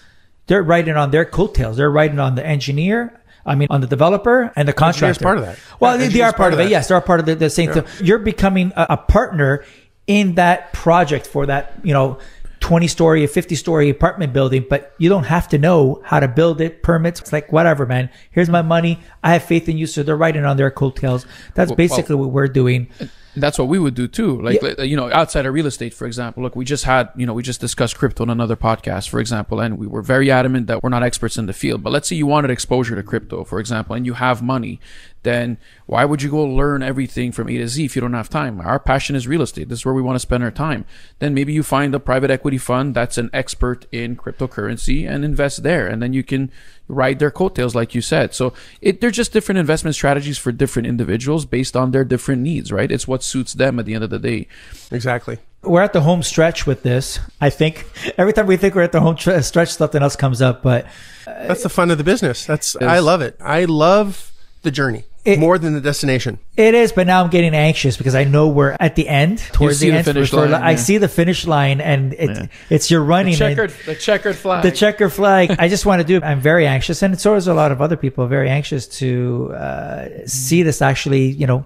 they're 0.48 0.64
writing 0.64 0.96
on 0.96 1.12
their 1.12 1.26
coattails. 1.26 1.78
They're 1.78 1.92
writing 1.92 2.20
on 2.20 2.36
the 2.36 2.46
engineer. 2.46 3.16
I 3.46 3.56
mean, 3.56 3.68
on 3.72 3.82
the 3.82 3.88
developer 3.88 4.52
and 4.56 4.68
the 4.68 4.74
contractor. 4.74 5.24
part 5.24 5.40
of 5.40 5.46
that. 5.46 5.58
Well, 5.80 5.94
yeah, 5.94 6.06
they, 6.06 6.14
they 6.14 6.22
are 6.22 6.32
part, 6.32 6.38
part 6.38 6.54
of, 6.54 6.60
it. 6.60 6.70
Yes, 6.70 6.90
they're 6.90 7.02
part 7.02 7.20
of 7.20 7.26
the, 7.26 7.36
the 7.36 7.50
same 7.50 7.70
yeah. 7.70 7.82
thing. 7.82 8.06
You're 8.06 8.20
becoming 8.20 8.74
a, 8.76 8.88
a 8.92 8.98
partner 8.98 9.66
in 10.10 10.34
that 10.34 10.74
project 10.74 11.28
for 11.28 11.46
that, 11.46 11.74
you 11.84 11.94
know, 11.94 12.18
20 12.62 12.88
story 12.88 13.24
or 13.24 13.28
50 13.28 13.56
story 13.56 13.90
apartment 13.90 14.34
building, 14.34 14.66
but 14.68 14.94
you 14.98 15.08
don't 15.08 15.26
have 15.26 15.48
to 15.50 15.58
know 15.60 16.02
how 16.04 16.20
to 16.20 16.28
build 16.28 16.60
it, 16.60 16.82
permits. 16.82 17.22
It's 17.22 17.32
like, 17.32 17.52
whatever, 17.54 17.86
man. 17.86 18.10
Here's 18.32 18.50
my 18.50 18.64
money. 18.64 19.00
I 19.24 19.34
have 19.34 19.44
faith 19.44 19.70
in 19.70 19.78
you. 19.78 19.86
So 19.86 20.02
they're 20.02 20.18
writing 20.18 20.46
on 20.46 20.58
their 20.58 20.72
coattails. 20.72 21.28
That's 21.54 21.72
basically 21.72 22.16
well, 22.16 22.26
what 22.26 22.34
we're 22.34 22.48
doing. 22.48 22.90
That's 23.36 23.60
what 23.60 23.68
we 23.68 23.78
would 23.78 23.94
do 23.94 24.08
too. 24.08 24.42
Like, 24.42 24.62
Yeah. 24.62 24.74
like, 24.80 24.90
you 24.90 24.98
know, 24.98 25.12
outside 25.14 25.46
of 25.46 25.54
real 25.54 25.68
estate, 25.68 25.94
for 25.94 26.08
example. 26.08 26.42
Look, 26.42 26.56
we 26.56 26.66
just 26.66 26.84
had, 26.86 27.10
you 27.16 27.28
know, 27.28 27.34
we 27.34 27.44
just 27.44 27.62
discussed 27.62 27.98
crypto 27.98 28.24
on 28.24 28.32
another 28.32 28.56
podcast, 28.56 29.10
for 29.10 29.20
example, 29.20 29.60
and 29.62 29.78
we 29.78 29.86
were 29.86 30.02
very 30.02 30.32
adamant 30.32 30.66
that 30.68 30.82
we're 30.84 30.90
not 30.90 31.04
experts 31.04 31.38
in 31.38 31.46
the 31.46 31.54
field. 31.54 31.84
But 31.84 31.94
let's 31.94 32.10
say 32.10 32.16
you 32.16 32.26
wanted 32.26 32.50
exposure 32.50 32.96
to 32.96 33.04
crypto, 33.04 33.44
for 33.44 33.60
example, 33.60 33.96
and 33.96 34.06
you 34.08 34.16
have 34.16 34.42
money, 34.42 34.82
then 35.24 35.58
why 35.86 36.06
would 36.06 36.22
you 36.22 36.30
go 36.30 36.44
learn 36.44 36.82
everything 36.82 37.32
from 37.32 37.50
A 37.50 37.58
to 37.58 37.68
Z 37.68 37.84
if 37.84 37.96
you 37.96 38.02
don't 38.02 38.14
have 38.14 38.30
time? 38.30 38.62
Our 38.62 38.80
passion 38.80 39.16
is 39.16 39.28
real 39.28 39.42
estate. 39.42 39.70
This 39.70 39.80
is 39.80 39.86
where 39.86 39.94
we 39.94 40.02
want 40.02 40.16
to 40.16 40.20
spend 40.20 40.44
our 40.44 40.52
time. 40.52 40.86
Then 41.20 41.34
maybe 41.34 41.52
you 41.52 41.64
find 41.64 41.94
a 41.94 42.00
private 42.00 42.32
equity 42.32 42.58
fund 42.58 42.96
that's 42.96 43.18
an 43.18 43.30
expert 43.34 43.86
in 43.92 44.16
cryptocurrency 44.16 45.10
and 45.10 45.26
invest 45.26 45.64
there. 45.64 45.88
And 45.88 46.02
then 46.02 46.14
you 46.14 46.24
can 46.24 46.52
ride 46.88 47.20
their 47.20 47.32
coattails, 47.32 47.76
like 47.76 47.94
you 47.94 48.02
said. 48.02 48.34
So 48.34 48.54
it, 48.82 49.02
they're 49.02 49.12
just 49.12 49.34
different 49.34 49.60
investment 49.60 49.96
strategies 49.96 50.38
for 50.38 50.52
different 50.52 50.88
individuals 50.88 51.46
based 51.46 51.76
on 51.76 51.92
their 51.92 52.06
different 52.06 52.42
needs, 52.42 52.72
right? 52.72 52.92
It's 52.92 53.08
what 53.08 53.24
suits 53.24 53.54
them 53.54 53.80
at 53.80 53.86
the 53.86 53.94
end 53.96 54.04
of 54.04 54.10
the 54.10 54.20
day. 54.20 54.48
Exactly. 54.92 55.38
We're 55.62 55.82
at 55.82 55.92
the 55.92 56.02
home 56.02 56.24
stretch 56.24 56.66
with 56.66 56.84
this. 56.84 57.20
I 57.42 57.50
think 57.50 57.86
every 58.18 58.32
time 58.32 58.48
we 58.48 58.56
think 58.56 58.76
we're 58.76 58.84
at 58.84 58.94
the 58.94 59.02
home 59.02 59.18
tre- 59.18 59.42
stretch, 59.42 59.74
something 59.74 60.02
else 60.02 60.16
comes 60.16 60.42
up. 60.42 60.64
But 60.64 60.88
That's 61.26 61.64
the 61.64 61.70
fun 61.70 61.92
of 61.92 61.98
the 61.98 62.04
business. 62.04 62.46
That's 62.46 62.76
I 62.78 63.00
love 63.00 63.22
it. 63.22 63.36
I 63.42 63.66
love 63.66 64.32
the 64.62 64.72
journey 64.72 65.04
It- 65.26 65.38
more 65.40 65.58
than 65.58 65.74
the 65.74 65.82
destination. 65.82 66.40
It 66.56 66.74
is, 66.74 66.92
but 66.92 67.06
now 67.06 67.22
I'm 67.24 67.30
getting 67.30 67.54
anxious 67.54 67.98
because 67.98 68.16
I 68.16 68.24
know 68.24 68.48
we're 68.48 68.76
at 68.80 68.96
the 68.96 69.08
end, 69.08 69.40
towards 69.52 69.80
see 69.80 69.88
the 69.88 69.92
the 69.92 69.98
end. 69.98 70.06
finish 70.06 70.30
for- 70.30 70.38
for- 70.44 70.48
line, 70.48 70.62
I 70.64 70.72
yeah. 70.72 70.76
see 70.78 70.98
the 70.98 71.08
finish 71.10 71.46
line, 71.46 71.82
and 71.82 72.14
it, 72.14 72.50
it's 72.70 72.90
you're 72.90 73.04
running. 73.04 73.34
and 73.34 73.38
Checkered, 73.38 73.72
the 73.86 73.96
checkered 73.96 74.36
flag. 74.36 74.64
the 74.64 74.72
checker 74.72 75.10
flag. 75.10 75.56
I 75.60 75.68
just 75.68 75.86
want 75.86 76.02
to 76.02 76.08
do. 76.08 76.26
I'm 76.26 76.40
very 76.40 76.66
anxious, 76.66 77.02
and 77.02 77.20
so 77.20 77.36
is 77.36 77.48
a 77.48 77.54
lot 77.54 77.72
of 77.72 77.82
other 77.82 77.98
people. 77.98 78.26
Very 78.28 78.50
anxious 78.50 78.88
to 79.00 79.52
uh, 79.54 80.08
see 80.26 80.64
this 80.64 80.82
actually, 80.82 81.26
you 81.28 81.46
know, 81.48 81.66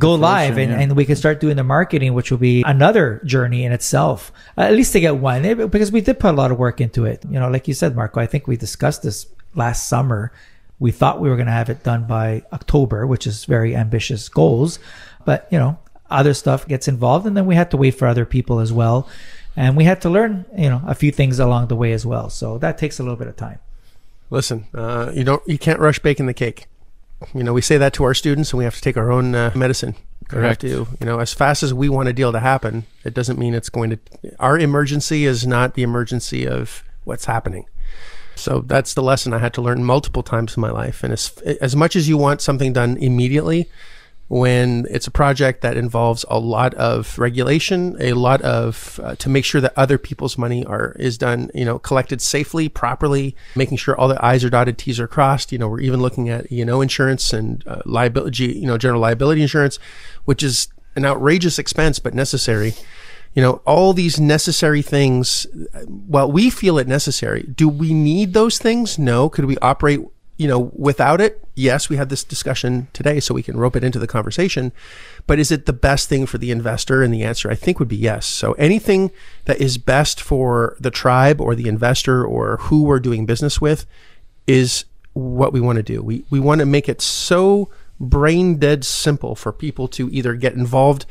go 0.00 0.14
live, 0.14 0.58
and, 0.58 0.70
yeah. 0.72 0.80
and 0.80 0.96
we 0.96 1.04
can 1.04 1.14
start 1.14 1.40
doing 1.40 1.56
the 1.56 1.64
marketing, 1.64 2.14
which 2.14 2.30
will 2.30 2.38
be 2.38 2.62
another 2.66 3.20
journey 3.24 3.64
in 3.64 3.72
itself. 3.72 4.32
Uh, 4.58 4.62
at 4.62 4.72
least 4.72 4.92
to 4.94 5.00
get 5.00 5.16
one, 5.16 5.44
Eh, 5.44 5.54
because 5.54 5.92
we 5.92 6.00
did 6.00 6.18
put 6.18 6.30
a 6.30 6.36
lot 6.36 6.50
of 6.50 6.58
work 6.58 6.80
into 6.80 7.04
it. 7.04 7.22
You 7.30 7.38
know, 7.38 7.48
like 7.50 7.68
you 7.68 7.74
said, 7.74 7.94
Marco. 7.94 8.18
I 8.20 8.26
think 8.26 8.46
we 8.48 8.56
discussed 8.56 9.02
this 9.02 9.26
last 9.54 9.88
summer. 9.88 10.32
We 10.80 10.90
thought 10.90 11.20
we 11.20 11.28
were 11.28 11.36
going 11.36 11.46
to 11.46 11.52
have 11.52 11.70
it 11.70 11.84
done 11.84 12.06
by 12.06 12.42
October, 12.52 13.06
which 13.06 13.26
is 13.26 13.44
very 13.44 13.76
ambitious 13.76 14.28
goals, 14.28 14.80
but 15.24 15.46
you 15.50 15.58
know, 15.58 15.78
other 16.10 16.34
stuff 16.34 16.66
gets 16.66 16.88
involved, 16.88 17.26
and 17.26 17.36
then 17.36 17.46
we 17.46 17.54
had 17.54 17.70
to 17.70 17.76
wait 17.76 17.92
for 17.92 18.08
other 18.08 18.24
people 18.24 18.58
as 18.58 18.72
well, 18.72 19.08
and 19.56 19.76
we 19.76 19.84
had 19.84 20.00
to 20.02 20.10
learn, 20.10 20.44
you 20.56 20.68
know, 20.68 20.82
a 20.86 20.94
few 20.94 21.12
things 21.12 21.38
along 21.38 21.68
the 21.68 21.76
way 21.76 21.92
as 21.92 22.04
well. 22.04 22.30
So 22.30 22.58
that 22.58 22.78
takes 22.78 22.98
a 22.98 23.02
little 23.02 23.16
bit 23.16 23.28
of 23.28 23.36
time. 23.36 23.60
Listen, 24.30 24.66
uh, 24.74 25.12
you 25.14 25.22
don't 25.22 25.46
you 25.46 25.58
can't 25.58 25.78
rush 25.78 25.98
baking 25.98 26.26
the 26.26 26.34
cake. 26.34 26.66
You 27.34 27.44
know, 27.44 27.52
we 27.52 27.60
say 27.60 27.76
that 27.76 27.92
to 27.94 28.04
our 28.04 28.14
students, 28.14 28.52
and 28.52 28.58
we 28.58 28.64
have 28.64 28.74
to 28.74 28.80
take 28.80 28.96
our 28.96 29.12
own 29.12 29.34
uh, 29.34 29.52
medicine. 29.54 29.94
We 30.32 30.36
have 30.36 30.42
Correct. 30.42 30.60
to, 30.62 30.88
you 31.00 31.06
know, 31.06 31.18
as 31.18 31.34
fast 31.34 31.62
as 31.62 31.74
we 31.74 31.88
want 31.88 32.08
a 32.08 32.12
deal 32.12 32.32
to 32.32 32.40
happen, 32.40 32.86
it 33.04 33.12
doesn't 33.12 33.38
mean 33.38 33.52
it's 33.52 33.68
going 33.68 33.90
to. 33.90 33.98
Our 34.38 34.58
emergency 34.58 35.26
is 35.26 35.46
not 35.46 35.74
the 35.74 35.82
emergency 35.82 36.46
of 36.46 36.84
what's 37.04 37.24
happening. 37.24 37.66
So 38.40 38.60
that's 38.60 38.94
the 38.94 39.02
lesson 39.02 39.32
I 39.32 39.38
had 39.38 39.54
to 39.54 39.62
learn 39.62 39.84
multiple 39.84 40.22
times 40.22 40.56
in 40.56 40.60
my 40.60 40.70
life. 40.70 41.02
And 41.04 41.12
as 41.12 41.30
as 41.60 41.76
much 41.76 41.96
as 41.96 42.08
you 42.08 42.16
want 42.16 42.40
something 42.40 42.72
done 42.72 42.96
immediately, 42.96 43.68
when 44.30 44.86
it's 44.88 45.08
a 45.08 45.10
project 45.10 45.60
that 45.62 45.76
involves 45.76 46.24
a 46.30 46.38
lot 46.38 46.72
of 46.74 47.18
regulation, 47.18 47.96
a 47.98 48.12
lot 48.12 48.40
of 48.42 49.00
uh, 49.02 49.16
to 49.16 49.28
make 49.28 49.44
sure 49.44 49.60
that 49.60 49.72
other 49.76 49.98
people's 49.98 50.38
money 50.38 50.64
are 50.64 50.92
is 51.00 51.18
done, 51.18 51.50
you 51.52 51.64
know, 51.64 51.80
collected 51.80 52.22
safely, 52.22 52.68
properly, 52.68 53.34
making 53.56 53.76
sure 53.76 53.98
all 53.98 54.06
the 54.06 54.24
I's 54.24 54.44
are 54.44 54.50
dotted, 54.50 54.78
T's 54.78 55.00
are 55.00 55.08
crossed. 55.08 55.50
You 55.50 55.58
know, 55.58 55.66
we're 55.66 55.80
even 55.80 56.00
looking 56.00 56.28
at 56.28 56.50
you 56.52 56.64
know 56.64 56.80
insurance 56.80 57.32
and 57.32 57.66
uh, 57.66 57.82
liability, 57.84 58.52
you 58.52 58.68
know, 58.68 58.78
general 58.78 59.00
liability 59.00 59.42
insurance, 59.42 59.80
which 60.26 60.44
is 60.44 60.68
an 60.94 61.04
outrageous 61.04 61.58
expense 61.58 61.98
but 61.98 62.14
necessary. 62.14 62.74
You 63.34 63.42
know, 63.42 63.62
all 63.64 63.92
these 63.92 64.18
necessary 64.18 64.82
things. 64.82 65.46
Well, 65.86 66.30
we 66.30 66.50
feel 66.50 66.78
it 66.78 66.88
necessary. 66.88 67.42
Do 67.42 67.68
we 67.68 67.94
need 67.94 68.34
those 68.34 68.58
things? 68.58 68.98
No. 68.98 69.28
Could 69.28 69.44
we 69.44 69.56
operate 69.58 70.00
you 70.40 70.48
know, 70.48 70.72
without 70.74 71.20
it, 71.20 71.46
yes, 71.54 71.90
we 71.90 71.96
had 71.96 72.08
this 72.08 72.24
discussion 72.24 72.88
today, 72.94 73.20
so 73.20 73.34
we 73.34 73.42
can 73.42 73.58
rope 73.58 73.76
it 73.76 73.84
into 73.84 73.98
the 73.98 74.06
conversation. 74.06 74.72
But 75.26 75.38
is 75.38 75.52
it 75.52 75.66
the 75.66 75.74
best 75.74 76.08
thing 76.08 76.24
for 76.24 76.38
the 76.38 76.50
investor? 76.50 77.02
And 77.02 77.12
the 77.12 77.24
answer, 77.24 77.50
I 77.50 77.54
think, 77.54 77.78
would 77.78 77.88
be 77.88 77.96
yes. 77.96 78.24
So 78.24 78.52
anything 78.52 79.10
that 79.44 79.60
is 79.60 79.76
best 79.76 80.18
for 80.18 80.78
the 80.80 80.90
tribe 80.90 81.42
or 81.42 81.54
the 81.54 81.68
investor 81.68 82.24
or 82.24 82.56
who 82.56 82.84
we're 82.84 83.00
doing 83.00 83.26
business 83.26 83.60
with 83.60 83.84
is 84.46 84.86
what 85.12 85.52
we 85.52 85.60
want 85.60 85.76
to 85.76 85.82
do. 85.82 86.02
We 86.02 86.24
we 86.30 86.40
want 86.40 86.60
to 86.60 86.66
make 86.66 86.88
it 86.88 87.02
so 87.02 87.68
brain 88.00 88.56
dead 88.56 88.82
simple 88.82 89.34
for 89.34 89.52
people 89.52 89.88
to 89.88 90.08
either 90.10 90.32
get 90.32 90.54
involved 90.54 91.04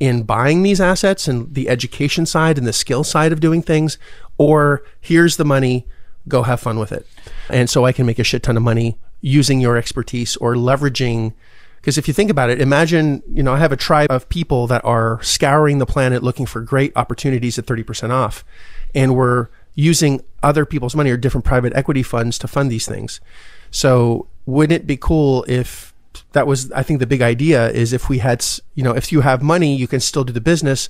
in 0.00 0.22
buying 0.24 0.62
these 0.62 0.80
assets 0.80 1.28
and 1.28 1.54
the 1.54 1.68
education 1.68 2.26
side 2.26 2.58
and 2.58 2.66
the 2.66 2.72
skill 2.72 3.04
side 3.04 3.32
of 3.32 3.40
doing 3.40 3.62
things, 3.62 3.98
or 4.38 4.82
here's 5.00 5.36
the 5.36 5.44
money, 5.44 5.86
go 6.28 6.42
have 6.42 6.60
fun 6.60 6.78
with 6.78 6.92
it. 6.92 7.06
And 7.48 7.68
so 7.70 7.84
I 7.84 7.92
can 7.92 8.06
make 8.06 8.18
a 8.18 8.24
shit 8.24 8.42
ton 8.42 8.56
of 8.56 8.62
money 8.62 8.98
using 9.20 9.60
your 9.60 9.76
expertise 9.76 10.36
or 10.36 10.54
leveraging. 10.54 11.32
Because 11.76 11.98
if 11.98 12.08
you 12.08 12.14
think 12.14 12.30
about 12.30 12.50
it, 12.50 12.60
imagine, 12.60 13.22
you 13.30 13.42
know, 13.42 13.54
I 13.54 13.58
have 13.58 13.72
a 13.72 13.76
tribe 13.76 14.10
of 14.10 14.28
people 14.28 14.66
that 14.66 14.84
are 14.84 15.22
scouring 15.22 15.78
the 15.78 15.86
planet 15.86 16.22
looking 16.22 16.46
for 16.46 16.60
great 16.60 16.92
opportunities 16.96 17.58
at 17.58 17.66
30% 17.66 18.10
off. 18.10 18.44
And 18.94 19.14
we're 19.14 19.48
using 19.74 20.22
other 20.42 20.64
people's 20.64 20.94
money 20.94 21.10
or 21.10 21.16
different 21.16 21.44
private 21.44 21.74
equity 21.74 22.02
funds 22.02 22.38
to 22.38 22.48
fund 22.48 22.70
these 22.70 22.86
things. 22.86 23.20
So 23.70 24.28
wouldn't 24.46 24.82
it 24.82 24.86
be 24.86 24.96
cool 24.96 25.44
if 25.48 25.93
that 26.32 26.46
was, 26.46 26.70
I 26.72 26.82
think 26.82 27.00
the 27.00 27.06
big 27.06 27.22
idea 27.22 27.70
is 27.70 27.92
if 27.92 28.08
we 28.08 28.18
had, 28.18 28.44
you 28.74 28.82
know, 28.82 28.92
if 28.92 29.12
you 29.12 29.20
have 29.22 29.42
money, 29.42 29.74
you 29.74 29.88
can 29.88 30.00
still 30.00 30.24
do 30.24 30.32
the 30.32 30.40
business 30.40 30.88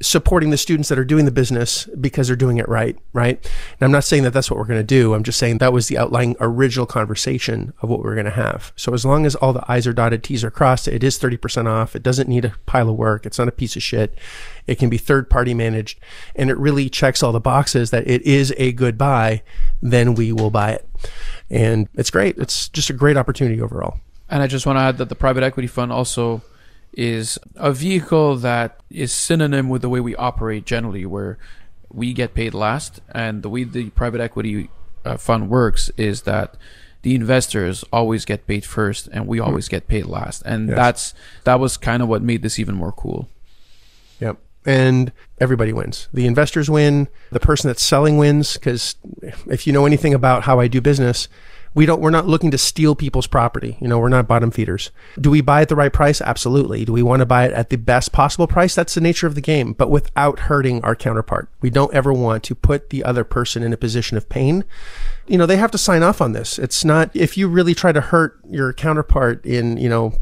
supporting 0.00 0.50
the 0.50 0.56
students 0.56 0.88
that 0.88 0.98
are 0.98 1.04
doing 1.04 1.24
the 1.24 1.30
business 1.30 1.86
because 2.00 2.26
they're 2.26 2.36
doing 2.36 2.58
it 2.58 2.68
right, 2.68 2.98
right? 3.12 3.42
And 3.44 3.82
I'm 3.82 3.92
not 3.92 4.04
saying 4.04 4.24
that 4.24 4.32
that's 4.32 4.50
what 4.50 4.58
we're 4.58 4.66
going 4.66 4.80
to 4.80 4.84
do. 4.84 5.14
I'm 5.14 5.22
just 5.22 5.38
saying 5.38 5.58
that 5.58 5.72
was 5.72 5.88
the 5.88 5.96
outlying 5.96 6.36
original 6.38 6.86
conversation 6.86 7.72
of 7.80 7.88
what 7.88 8.00
we're 8.00 8.14
going 8.14 8.26
to 8.26 8.30
have. 8.32 8.72
So 8.76 8.92
as 8.92 9.04
long 9.04 9.24
as 9.24 9.34
all 9.36 9.52
the 9.52 9.64
I's 9.68 9.86
are 9.86 9.92
dotted, 9.92 10.22
T's 10.22 10.44
are 10.44 10.50
crossed, 10.50 10.88
it 10.88 11.02
is 11.02 11.18
30% 11.18 11.66
off. 11.66 11.96
It 11.96 12.02
doesn't 12.02 12.28
need 12.28 12.44
a 12.44 12.54
pile 12.66 12.90
of 12.90 12.96
work. 12.96 13.24
It's 13.24 13.38
not 13.38 13.48
a 13.48 13.52
piece 13.52 13.76
of 13.76 13.82
shit. 13.82 14.18
It 14.66 14.78
can 14.78 14.90
be 14.90 14.98
third 14.98 15.30
party 15.30 15.54
managed 15.54 15.98
and 16.34 16.50
it 16.50 16.58
really 16.58 16.90
checks 16.90 17.22
all 17.22 17.32
the 17.32 17.40
boxes 17.40 17.90
that 17.90 18.06
it 18.06 18.22
is 18.22 18.52
a 18.58 18.72
good 18.72 18.98
buy. 18.98 19.42
Then 19.80 20.14
we 20.14 20.32
will 20.32 20.50
buy 20.50 20.72
it. 20.72 20.88
And 21.48 21.88
it's 21.94 22.10
great. 22.10 22.36
It's 22.38 22.68
just 22.68 22.90
a 22.90 22.94
great 22.94 23.16
opportunity 23.16 23.60
overall. 23.60 23.98
And 24.28 24.42
I 24.42 24.46
just 24.46 24.66
want 24.66 24.76
to 24.78 24.80
add 24.82 24.98
that 24.98 25.08
the 25.08 25.14
private 25.14 25.42
equity 25.42 25.66
fund 25.68 25.92
also 25.92 26.42
is 26.92 27.38
a 27.56 27.72
vehicle 27.72 28.36
that 28.36 28.80
is 28.90 29.12
synonym 29.12 29.68
with 29.68 29.82
the 29.82 29.88
way 29.88 30.00
we 30.00 30.16
operate 30.16 30.64
generally, 30.64 31.04
where 31.06 31.38
we 31.92 32.12
get 32.12 32.34
paid 32.34 32.54
last. 32.54 33.00
And 33.14 33.42
the 33.42 33.48
way 33.48 33.64
the 33.64 33.90
private 33.90 34.20
equity 34.20 34.70
uh, 35.04 35.16
fund 35.16 35.48
works 35.50 35.90
is 35.96 36.22
that 36.22 36.56
the 37.02 37.14
investors 37.14 37.84
always 37.92 38.24
get 38.24 38.46
paid 38.48 38.64
first 38.64 39.06
and 39.12 39.28
we 39.28 39.38
always 39.38 39.68
get 39.68 39.86
paid 39.86 40.06
last. 40.06 40.42
And 40.44 40.68
Yes. 40.68 40.76
that's 40.76 41.14
that 41.44 41.60
was 41.60 41.76
kind 41.76 42.02
of 42.02 42.08
what 42.08 42.20
made 42.22 42.42
this 42.42 42.58
even 42.58 42.74
more 42.74 42.90
cool. 42.92 43.28
Yep. 44.18 44.38
And 44.64 45.12
everybody 45.38 45.72
wins. 45.72 46.08
The 46.12 46.26
investors 46.26 46.68
win. 46.68 47.06
The 47.30 47.38
person 47.38 47.68
that's 47.68 47.82
selling 47.84 48.18
wins. 48.18 48.54
Because 48.54 48.96
if 49.46 49.66
you 49.68 49.72
know 49.72 49.86
anything 49.86 50.14
about 50.14 50.42
how 50.44 50.58
I 50.58 50.66
do 50.66 50.80
business, 50.80 51.28
we 51.76 51.84
don't. 51.84 52.00
We're 52.00 52.08
not 52.08 52.26
looking 52.26 52.50
to 52.52 52.58
steal 52.58 52.94
people's 52.94 53.26
property. 53.26 53.76
You 53.82 53.86
know, 53.86 53.98
we're 53.98 54.08
not 54.08 54.26
bottom 54.26 54.50
feeders. 54.50 54.90
Do 55.20 55.30
we 55.30 55.42
buy 55.42 55.60
at 55.60 55.68
the 55.68 55.76
right 55.76 55.92
price? 55.92 56.22
Absolutely. 56.22 56.86
Do 56.86 56.92
we 56.94 57.02
want 57.02 57.20
to 57.20 57.26
buy 57.26 57.44
it 57.44 57.52
at 57.52 57.68
the 57.68 57.76
best 57.76 58.12
possible 58.12 58.46
price? 58.46 58.74
That's 58.74 58.94
the 58.94 59.02
nature 59.02 59.26
of 59.26 59.34
the 59.34 59.42
game. 59.42 59.74
But 59.74 59.90
without 59.90 60.40
hurting 60.40 60.82
our 60.82 60.96
counterpart, 60.96 61.50
we 61.60 61.68
don't 61.68 61.92
ever 61.92 62.14
want 62.14 62.44
to 62.44 62.54
put 62.54 62.88
the 62.88 63.04
other 63.04 63.24
person 63.24 63.62
in 63.62 63.74
a 63.74 63.76
position 63.76 64.16
of 64.16 64.30
pain. 64.30 64.64
You 65.26 65.36
know, 65.36 65.44
they 65.44 65.58
have 65.58 65.70
to 65.72 65.78
sign 65.78 66.02
off 66.02 66.22
on 66.22 66.32
this. 66.32 66.58
It's 66.58 66.82
not 66.82 67.14
if 67.14 67.36
you 67.36 67.46
really 67.46 67.74
try 67.74 67.92
to 67.92 68.00
hurt 68.00 68.40
your 68.48 68.72
counterpart 68.72 69.44
in 69.44 69.76
you 69.76 69.90
know 69.90 70.14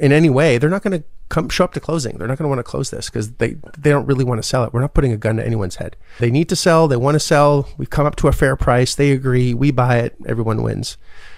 in 0.00 0.10
any 0.10 0.28
way, 0.28 0.58
they're 0.58 0.68
not 0.68 0.82
going 0.82 1.00
to 1.00 1.06
come 1.28 1.48
show 1.48 1.64
up 1.64 1.72
to 1.74 1.80
closing. 1.80 2.16
They're 2.18 2.28
not 2.28 2.38
going 2.38 2.44
to 2.44 2.48
want 2.48 2.58
to 2.58 2.64
close 2.70 2.90
this 2.90 3.08
because 3.08 3.32
they 3.32 3.56
they 3.78 3.90
don't 3.90 4.06
really 4.06 4.24
want 4.24 4.42
to 4.42 4.48
sell 4.48 4.64
it. 4.64 4.72
We're 4.72 4.80
not 4.80 4.94
putting 4.94 5.12
a 5.12 5.16
gun 5.16 5.36
to 5.36 5.46
anyone's 5.46 5.76
head. 5.76 5.96
They 6.18 6.30
need 6.30 6.48
to 6.50 6.56
sell. 6.56 6.88
They 6.88 6.96
want 6.96 7.14
to 7.14 7.20
sell. 7.20 7.68
We've 7.76 7.90
come 7.90 8.06
up 8.06 8.16
to 8.16 8.28
a 8.28 8.32
fair 8.32 8.56
price. 8.56 8.94
They 8.94 9.10
agree. 9.10 9.54
We 9.54 9.70
buy 9.70 9.98
it. 9.98 10.16
Everyone 10.26 10.62
wins. 10.62 10.96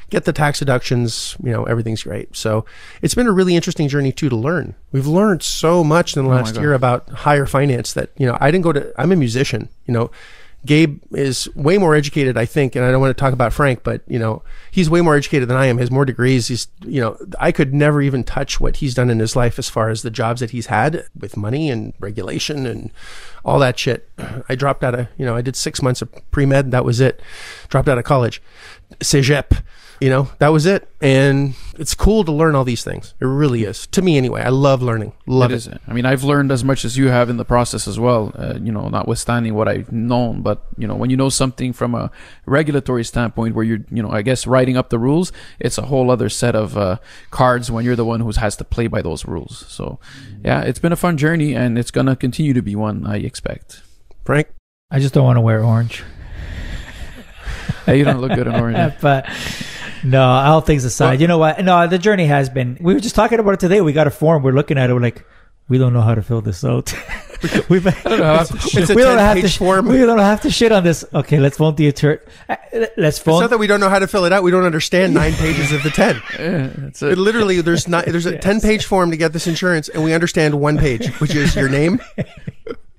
Get 0.09 0.25
the 0.25 0.33
tax 0.33 0.61
deductions. 0.61 1.37
You 1.43 1.53
know 1.53 1.65
everything's 1.65 2.03
great. 2.03 2.37
So 2.37 2.65
it's 3.03 3.15
been 3.15 3.27
a 3.27 3.33
really 3.33 3.57
interesting 3.57 3.89
journey 3.89 4.13
too 4.13 4.29
to 4.29 4.37
learn. 4.37 4.75
We've 4.93 5.07
learned 5.07 5.43
so 5.43 5.83
much 5.83 6.17
in 6.17 6.25
the 6.25 6.31
oh 6.31 6.35
last 6.35 6.55
God. 6.55 6.61
year 6.61 6.75
about 6.75 7.09
higher 7.09 7.47
finance 7.47 7.93
that 7.95 8.11
you 8.17 8.27
know 8.27 8.37
I 8.41 8.51
didn't 8.51 8.65
go 8.65 8.73
to. 8.73 8.93
I'm 9.01 9.13
a 9.13 9.17
musician. 9.17 9.69
You 9.87 9.95
know. 9.95 10.11
Gabe 10.65 11.01
is 11.13 11.49
way 11.55 11.79
more 11.79 11.95
educated, 11.95 12.37
I 12.37 12.45
think, 12.45 12.75
and 12.75 12.85
I 12.85 12.91
don't 12.91 13.01
want 13.01 13.17
to 13.17 13.21
talk 13.21 13.33
about 13.33 13.53
Frank, 13.53 13.85
but 13.85 14.03
you 14.09 14.19
know, 14.19 14.43
he's 14.71 14.91
way 14.91 15.01
more 15.01 15.15
educated 15.15 15.49
than 15.49 15.57
I 15.57 15.67
am. 15.67 15.77
He 15.77 15.83
has 15.83 15.91
more 15.91 16.05
degrees. 16.05 16.49
He's, 16.49 16.67
you 16.85 17.01
know, 17.01 17.17
I 17.39 17.53
could 17.53 17.73
never 17.73 18.03
even 18.03 18.25
touch 18.25 18.59
what 18.59 18.77
he's 18.77 18.95
done 18.95 19.09
in 19.09 19.21
his 19.21 19.37
life 19.37 19.59
as 19.59 19.69
far 19.69 19.91
as 19.91 20.03
the 20.03 20.11
jobs 20.11 20.41
that 20.41 20.51
he's 20.51 20.67
had 20.67 21.07
with 21.19 21.37
money 21.37 21.71
and 21.71 21.95
regulation 22.01 22.67
and 22.67 22.91
all 23.45 23.61
that 23.61 23.79
shit. 23.79 24.11
I 24.49 24.57
dropped 24.57 24.83
out 24.83 24.95
of, 24.95 25.09
you 25.17 25.25
know, 25.25 25.37
I 25.37 25.43
did 25.43 25.55
six 25.55 25.83
months 25.83 26.03
of 26.03 26.11
pre 26.33 26.47
med. 26.47 26.73
That 26.73 26.85
was 26.85 27.01
it. 27.01 27.21
Dropped 27.69 27.89
out 27.89 27.99
of 27.99 28.05
college, 28.05 28.43
cégep. 29.01 29.63
You 30.01 30.09
know, 30.11 30.29
that 30.39 30.49
was 30.49 30.67
it. 30.67 30.89
And 31.01 31.55
it's 31.79 31.95
cool 31.95 32.25
to 32.25 32.33
learn 32.33 32.55
all 32.55 32.65
these 32.65 32.83
things. 32.85 33.15
It 33.21 33.25
really 33.27 33.65
is. 33.65 33.87
To 33.89 34.03
me, 34.03 34.17
anyway. 34.17 34.43
I 34.43 34.49
love 34.49 34.83
learning. 34.83 35.13
Love 35.27 35.51
It 35.51 35.55
it. 35.55 35.57
is. 35.59 35.69
I 35.87 35.93
mean, 35.93 36.05
I've 36.07 36.25
learned 36.25 36.51
as 36.51 36.65
much 36.65 36.85
as 36.85 36.97
you 36.97 37.09
have 37.09 37.29
in 37.29 37.37
the 37.37 37.45
process 37.45 37.87
as 37.87 37.99
well. 38.01 38.33
Uh, 38.35 38.55
you 38.63 38.73
know, 38.73 38.89
notwithstanding 38.89 39.55
what 39.55 39.69
I've 39.69 39.93
known, 39.93 40.43
but 40.43 40.67
you 40.79 40.87
know, 40.87 40.95
when 40.95 41.11
you 41.11 41.17
know 41.17 41.29
something 41.29 41.73
from 41.73 41.95
a 41.95 42.11
regulatory 42.47 43.05
standpoint, 43.05 43.55
where 43.55 43.65
you're, 43.65 43.85
you 43.91 44.03
know, 44.03 44.11
I 44.11 44.23
guess 44.23 44.47
writing 44.47 44.77
up 44.77 44.91
the 44.91 44.99
rules, 44.99 45.33
it's 45.59 45.79
a 45.79 45.83
whole 45.83 46.11
other 46.11 46.29
set 46.29 46.55
of 46.55 46.77
uh, 46.77 46.97
cards 47.31 47.71
when 47.71 47.85
you're 47.85 47.97
the 47.97 48.05
one 48.05 48.21
who 48.21 48.31
has 48.33 48.57
to 48.57 48.65
play 48.65 48.87
by 48.87 49.03
those 49.03 49.25
rules. 49.27 49.65
So, 49.69 49.99
yeah, 50.45 50.63
it's 50.63 50.79
been 50.79 50.93
a 50.93 50.97
fun 50.97 51.17
journey, 51.17 51.55
and 51.55 51.79
it's 51.79 51.91
gonna 51.91 52.17
continue 52.17 52.53
to 52.55 52.63
be 52.63 52.75
one. 52.75 53.07
I 53.07 53.17
expect. 53.17 53.83
Frank? 54.25 54.49
I 54.91 55.01
just 55.01 55.13
don't 55.15 55.25
want 55.25 55.37
to 55.37 55.41
wear 55.41 55.63
orange. 55.65 56.05
Hey, 57.85 57.99
you 57.99 58.05
don't 58.05 58.21
look 58.21 58.33
good 58.35 58.47
in 58.49 58.55
orange. 58.55 58.95
but 59.01 59.27
no, 60.07 60.23
all 60.23 60.61
things 60.61 60.85
aside, 60.85 61.21
you 61.21 61.27
know 61.27 61.39
what? 61.39 61.63
No, 61.65 61.87
the 61.87 61.99
journey 61.99 62.27
has 62.27 62.49
been. 62.49 62.77
We 62.81 62.95
were 62.95 63.01
just 63.01 63.15
talking 63.15 63.39
about 63.39 63.55
it 63.55 63.61
today. 63.61 63.81
We 63.81 63.93
got 63.93 64.07
a 64.07 64.11
form. 64.11 64.43
We're 64.43 64.53
looking 64.53 64.79
at 64.79 64.91
it. 64.91 64.95
We're 64.95 65.01
like, 65.01 65.25
we 65.69 65.79
don't 65.79 65.93
know 65.93 66.01
how 66.01 66.15
to 66.15 66.23
fill 66.23 66.41
this 66.43 66.65
out. 66.65 66.93
we 67.69 67.79
I 67.87 67.91
don't 68.05 68.19
know. 68.21 68.45
It's 68.53 68.91
a 68.91 68.95
we 68.95 69.03
don't 69.03 69.19
have 69.19 69.37
10-page 69.37 69.43
to. 69.43 69.49
sh- 69.49 69.59
form. 69.59 69.87
We 69.89 69.99
don't 69.99 70.19
have 70.19 70.41
to 70.43 70.51
shit 70.51 70.71
on 70.73 70.85
this. 70.85 71.05
Okay, 71.13 71.41
let's 71.41 71.57
phone 71.59 71.75
the 71.75 71.89
attorney. 71.89 72.21
Let's 72.49 72.93
It's 72.97 73.19
phone. 73.19 73.41
not 73.41 73.51
that 73.51 73.59
we 73.59 73.67
don't 73.67 73.81
know 73.81 73.89
how 73.89 73.99
to 73.99 74.07
fill 74.07 74.25
it 74.27 74.33
out. 74.33 74.43
We 74.45 74.51
don't 74.53 74.65
understand 74.65 75.13
nine 75.15 75.33
pages 75.35 75.73
of 75.73 75.83
the 75.83 75.91
10. 75.91 76.23
Yeah, 76.39 76.67
It 76.87 77.03
it. 77.03 77.19
literally, 77.19 77.61
there's 77.63 77.89
not, 77.89 78.07
there's 78.07 78.27
a 78.27 78.39
10 78.39 78.61
page 78.61 78.85
form 78.87 79.11
to 79.11 79.17
get 79.17 79.33
this 79.33 79.47
insurance, 79.49 79.89
and 79.89 80.05
we 80.05 80.15
understand 80.15 80.55
one 80.61 80.79
page, 80.79 81.09
which 81.21 81.35
is 81.35 81.57
your 81.57 81.69
name. 81.69 82.01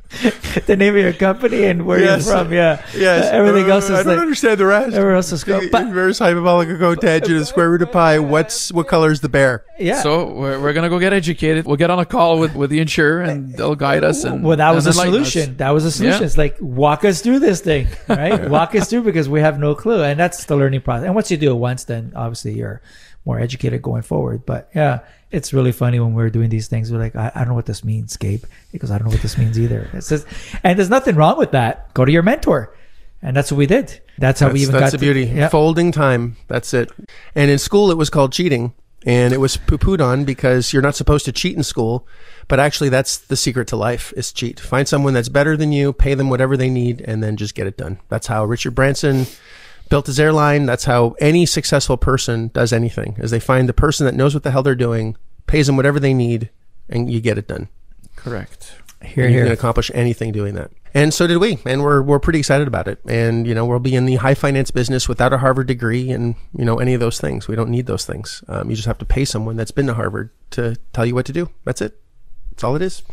the 0.66 0.76
name 0.78 0.96
of 0.96 1.02
your 1.02 1.14
company 1.14 1.66
and 1.66 1.86
where 1.86 2.00
Yes. 2.00 2.26
you're 2.26 2.36
from. 2.38 2.54
Yeah. 2.54 2.82
Yes. 2.96 3.26
Uh, 3.32 3.36
everything 3.36 3.70
Uh, 3.70 3.76
else 3.76 3.90
I 3.90 4.00
is 4.00 4.06
don't 4.06 4.16
like. 4.16 4.22
understand 4.22 4.60
the 4.60 4.66
rest. 4.66 4.94
Everyone 4.96 5.16
else 5.16 5.32
is 5.32 5.44
go. 5.44 5.60
The 5.60 5.70
But 5.70 5.82
inverse 5.84 6.20
hyperbolic 6.20 6.70
cotangent 6.70 7.40
of 7.40 7.48
square 7.48 7.70
root 7.70 7.82
of 7.82 7.92
pi. 7.92 8.20
What's 8.20 8.72
what 8.72 8.88
color 8.88 9.12
is 9.12 9.22
the 9.22 9.30
bear? 9.30 9.64
yeah. 9.80 10.02
So 10.02 10.34
we're, 10.34 10.60
we're 10.62 10.74
gonna 10.74 10.90
go 10.90 11.00
get 11.00 11.14
educated. 11.14 11.66
We'll 11.66 11.76
get 11.78 11.90
on 11.90 12.00
a 12.00 12.06
call 12.06 12.40
with, 12.40 12.56
with 12.56 12.70
the 12.70 12.80
insurer, 12.80 13.22
and 13.22 13.54
they'll 13.54 13.76
guide 13.76 14.04
us. 14.04 14.24
And 14.24 14.44
well, 14.44 14.58
that 14.58 14.74
was 14.74 14.88
a 14.88 14.92
enlighten 14.92 15.22
us. 15.22 15.32
solution. 15.32 15.58
That 15.58 15.72
was 15.72 15.86
a 15.86 15.92
solution. 15.92 16.22
Yeah. 16.22 16.26
It's 16.26 16.38
like 16.38 16.58
walk 16.62 17.04
us 17.06 17.22
through 17.22 17.40
this 17.40 17.62
thing, 17.62 17.88
right? 18.08 18.50
walk 18.58 18.76
us 18.76 18.90
through 18.90 19.04
because 19.04 19.28
we 19.30 19.42
have 19.42 19.60
no 19.60 19.76
clue, 19.76 20.02
and 20.04 20.20
that's 20.20 20.46
the 20.46 20.56
learning 20.56 20.82
process. 20.82 21.06
And 21.06 21.16
once 21.16 21.30
you 21.32 21.38
do 21.38 21.52
it 21.52 21.56
once, 21.60 21.84
then 21.84 22.14
obviously 22.16 22.54
you're 22.54 22.82
more 23.28 23.40
educated 23.40 23.82
going 23.82 24.02
forward. 24.02 24.46
But 24.46 24.70
yeah, 24.74 25.02
it's 25.30 25.54
really 25.54 25.74
funny 25.74 26.00
when 26.00 26.14
we're 26.14 26.30
doing 26.30 26.50
these 26.50 26.68
things. 26.68 26.92
We're 26.92 26.98
like, 26.98 27.16
I, 27.16 27.32
I 27.36 27.40
don't 27.40 27.50
know 27.50 27.54
what 27.54 27.66
this 27.68 27.84
means, 27.84 28.16
Gabe, 28.18 28.44
because 28.72 28.90
I 28.90 28.98
don't 28.98 29.08
know 29.08 29.14
what 29.14 29.22
this 29.22 29.38
means 29.38 29.60
either. 29.60 29.90
It's 29.94 30.10
just, 30.10 30.26
and 30.64 30.80
there's 30.80 30.90
nothing 30.90 31.16
wrong 31.16 31.38
with 31.38 31.52
that. 31.52 31.94
Go 31.94 32.06
to 32.06 32.12
your 32.12 32.24
mentor, 32.24 32.74
and 33.22 33.36
that's 33.36 33.52
what 33.52 33.58
we 33.58 33.68
did. 33.68 34.00
That's 34.18 34.40
how 34.40 34.50
we 34.50 34.62
even 34.62 34.72
that's 34.74 34.86
got 34.86 34.92
the 34.92 34.98
to- 34.98 35.14
beauty. 35.14 35.26
Yeah. 35.26 35.50
Folding 35.50 35.92
time. 35.92 36.38
That's 36.48 36.74
it. 36.74 36.90
And 37.36 37.52
in 37.52 37.60
school, 37.60 37.92
it 37.92 37.98
was 37.98 38.10
called 38.10 38.32
cheating, 38.32 38.74
and 39.06 39.34
it 39.34 39.40
was 39.40 39.58
poo 39.58 39.78
pooed 39.78 40.02
on 40.02 40.24
because 40.24 40.72
you're 40.72 40.82
not 40.82 40.96
supposed 40.96 41.26
to 41.26 41.34
cheat 41.34 41.58
in 41.58 41.64
school. 41.64 42.08
But 42.48 42.62
actually, 42.62 42.90
that's 42.90 43.18
the 43.18 43.36
secret 43.36 43.68
to 43.68 43.76
life: 43.76 44.14
is 44.16 44.32
cheat. 44.32 44.58
Find 44.58 44.88
someone 44.88 45.14
that's 45.14 45.30
better 45.30 45.58
than 45.58 45.74
you, 45.74 45.92
pay 45.92 46.14
them 46.14 46.30
whatever 46.30 46.56
they 46.56 46.70
need, 46.70 47.02
and 47.02 47.22
then 47.22 47.36
just 47.36 47.56
get 47.56 47.68
it 47.68 47.76
done. 47.76 48.00
That's 48.08 48.28
how 48.28 48.46
Richard 48.46 48.74
Branson 48.74 49.28
built 49.90 50.08
his 50.08 50.20
airline. 50.20 50.66
That's 50.66 50.86
how 50.86 51.16
any 51.20 51.46
successful 51.46 51.98
person 51.98 52.50
does 52.54 52.74
anything: 52.74 53.16
is 53.20 53.32
they 53.32 53.40
find 53.40 53.68
the 53.68 53.74
person 53.74 54.06
that 54.06 54.16
knows 54.16 54.34
what 54.34 54.44
the 54.44 54.52
hell 54.52 54.64
they're 54.64 54.76
doing, 54.76 55.18
pays 55.48 55.68
them 55.68 55.76
whatever 55.76 56.00
they 56.00 56.14
need, 56.14 56.50
and 56.90 57.12
you 57.12 57.20
get 57.22 57.38
it 57.38 57.48
done. 57.48 57.70
Correct. 58.16 58.76
Here, 59.04 59.26
and 59.26 59.34
you 59.34 59.44
can 59.44 59.52
accomplish 59.52 59.92
anything 59.94 60.32
doing 60.32 60.56
that. 60.56 60.72
And 60.94 61.14
so 61.14 61.28
did 61.28 61.38
we, 61.38 61.60
and 61.66 61.84
we're 61.84 62.02
we're 62.02 62.20
pretty 62.20 62.40
excited 62.40 62.68
about 62.68 62.88
it. 62.88 63.00
And 63.06 63.46
you 63.46 63.54
know, 63.54 63.66
we'll 63.66 63.80
be 63.80 63.96
in 63.96 64.06
the 64.06 64.16
high 64.16 64.34
finance 64.34 64.72
business 64.72 65.08
without 65.08 65.34
a 65.34 65.38
Harvard 65.38 65.68
degree, 65.68 66.10
and 66.10 66.36
you 66.58 66.66
know, 66.66 66.80
any 66.80 66.94
of 66.94 67.00
those 67.00 67.20
things. 67.20 67.48
We 67.48 67.56
don't 67.56 67.70
need 67.70 67.86
those 67.86 68.06
things. 68.06 68.44
Um, 68.48 68.70
you 68.70 68.76
just 68.76 68.88
have 68.88 68.98
to 68.98 69.06
pay 69.06 69.24
someone 69.24 69.56
that's 69.56 69.72
been 69.72 69.88
to 69.88 69.94
Harvard 69.94 70.32
to 70.52 70.76
tell 70.94 71.06
you 71.06 71.14
what 71.14 71.28
to 71.28 71.34
do. 71.34 71.50
That's 71.66 71.82
it. 71.82 72.00
That's 72.52 72.64
all 72.64 72.76
it 72.76 72.82
is. 72.82 73.04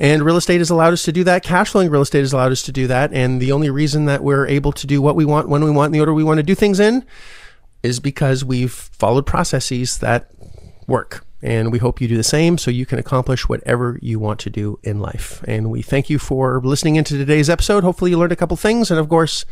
And 0.00 0.22
real 0.22 0.38
estate 0.38 0.58
has 0.58 0.70
allowed 0.70 0.94
us 0.94 1.02
to 1.04 1.12
do 1.12 1.24
that. 1.24 1.44
Cash 1.44 1.70
flowing 1.70 1.90
real 1.90 2.00
estate 2.00 2.20
has 2.20 2.32
allowed 2.32 2.52
us 2.52 2.62
to 2.62 2.72
do 2.72 2.86
that. 2.86 3.12
And 3.12 3.38
the 3.38 3.52
only 3.52 3.68
reason 3.68 4.06
that 4.06 4.24
we're 4.24 4.46
able 4.46 4.72
to 4.72 4.86
do 4.86 5.02
what 5.02 5.14
we 5.14 5.26
want 5.26 5.50
when 5.50 5.62
we 5.62 5.70
want 5.70 5.88
in 5.88 5.92
the 5.92 6.00
order 6.00 6.14
we 6.14 6.24
want 6.24 6.38
to 6.38 6.42
do 6.42 6.54
things 6.54 6.80
in 6.80 7.04
is 7.82 8.00
because 8.00 8.42
we've 8.42 8.72
followed 8.72 9.26
processes 9.26 9.98
that 9.98 10.30
work. 10.86 11.26
And 11.42 11.70
we 11.70 11.78
hope 11.78 12.00
you 12.00 12.08
do 12.08 12.16
the 12.16 12.22
same 12.22 12.58
so 12.58 12.70
you 12.70 12.84
can 12.84 12.98
accomplish 12.98 13.48
whatever 13.48 13.98
you 14.02 14.18
want 14.18 14.40
to 14.40 14.50
do 14.50 14.78
in 14.82 15.00
life. 15.00 15.42
And 15.46 15.70
we 15.70 15.80
thank 15.80 16.10
you 16.10 16.18
for 16.18 16.60
listening 16.62 16.96
into 16.96 17.16
today's 17.16 17.48
episode. 17.48 17.82
Hopefully, 17.82 18.10
you 18.10 18.18
learned 18.18 18.32
a 18.32 18.36
couple 18.36 18.58
things. 18.58 18.90
And 18.90 19.00
of 19.00 19.08
course, 19.08 19.46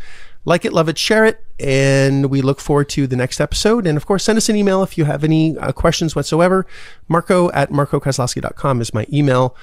like 0.44 0.66
it, 0.66 0.72
love 0.74 0.88
it, 0.90 0.98
share 0.98 1.24
it. 1.24 1.42
And 1.58 2.30
we 2.30 2.42
look 2.42 2.60
forward 2.60 2.90
to 2.90 3.06
the 3.06 3.16
next 3.16 3.40
episode. 3.40 3.86
And 3.86 3.96
of 3.96 4.04
course, 4.04 4.24
send 4.24 4.36
us 4.36 4.50
an 4.50 4.56
email 4.56 4.82
if 4.82 4.98
you 4.98 5.04
have 5.06 5.24
any 5.24 5.56
uh, 5.56 5.72
questions 5.72 6.14
whatsoever. 6.14 6.66
Marco 7.08 7.50
at 7.52 7.70
marcokozlowski.com 7.70 8.80
is 8.82 8.92
my 8.92 9.06
email. 9.10 9.56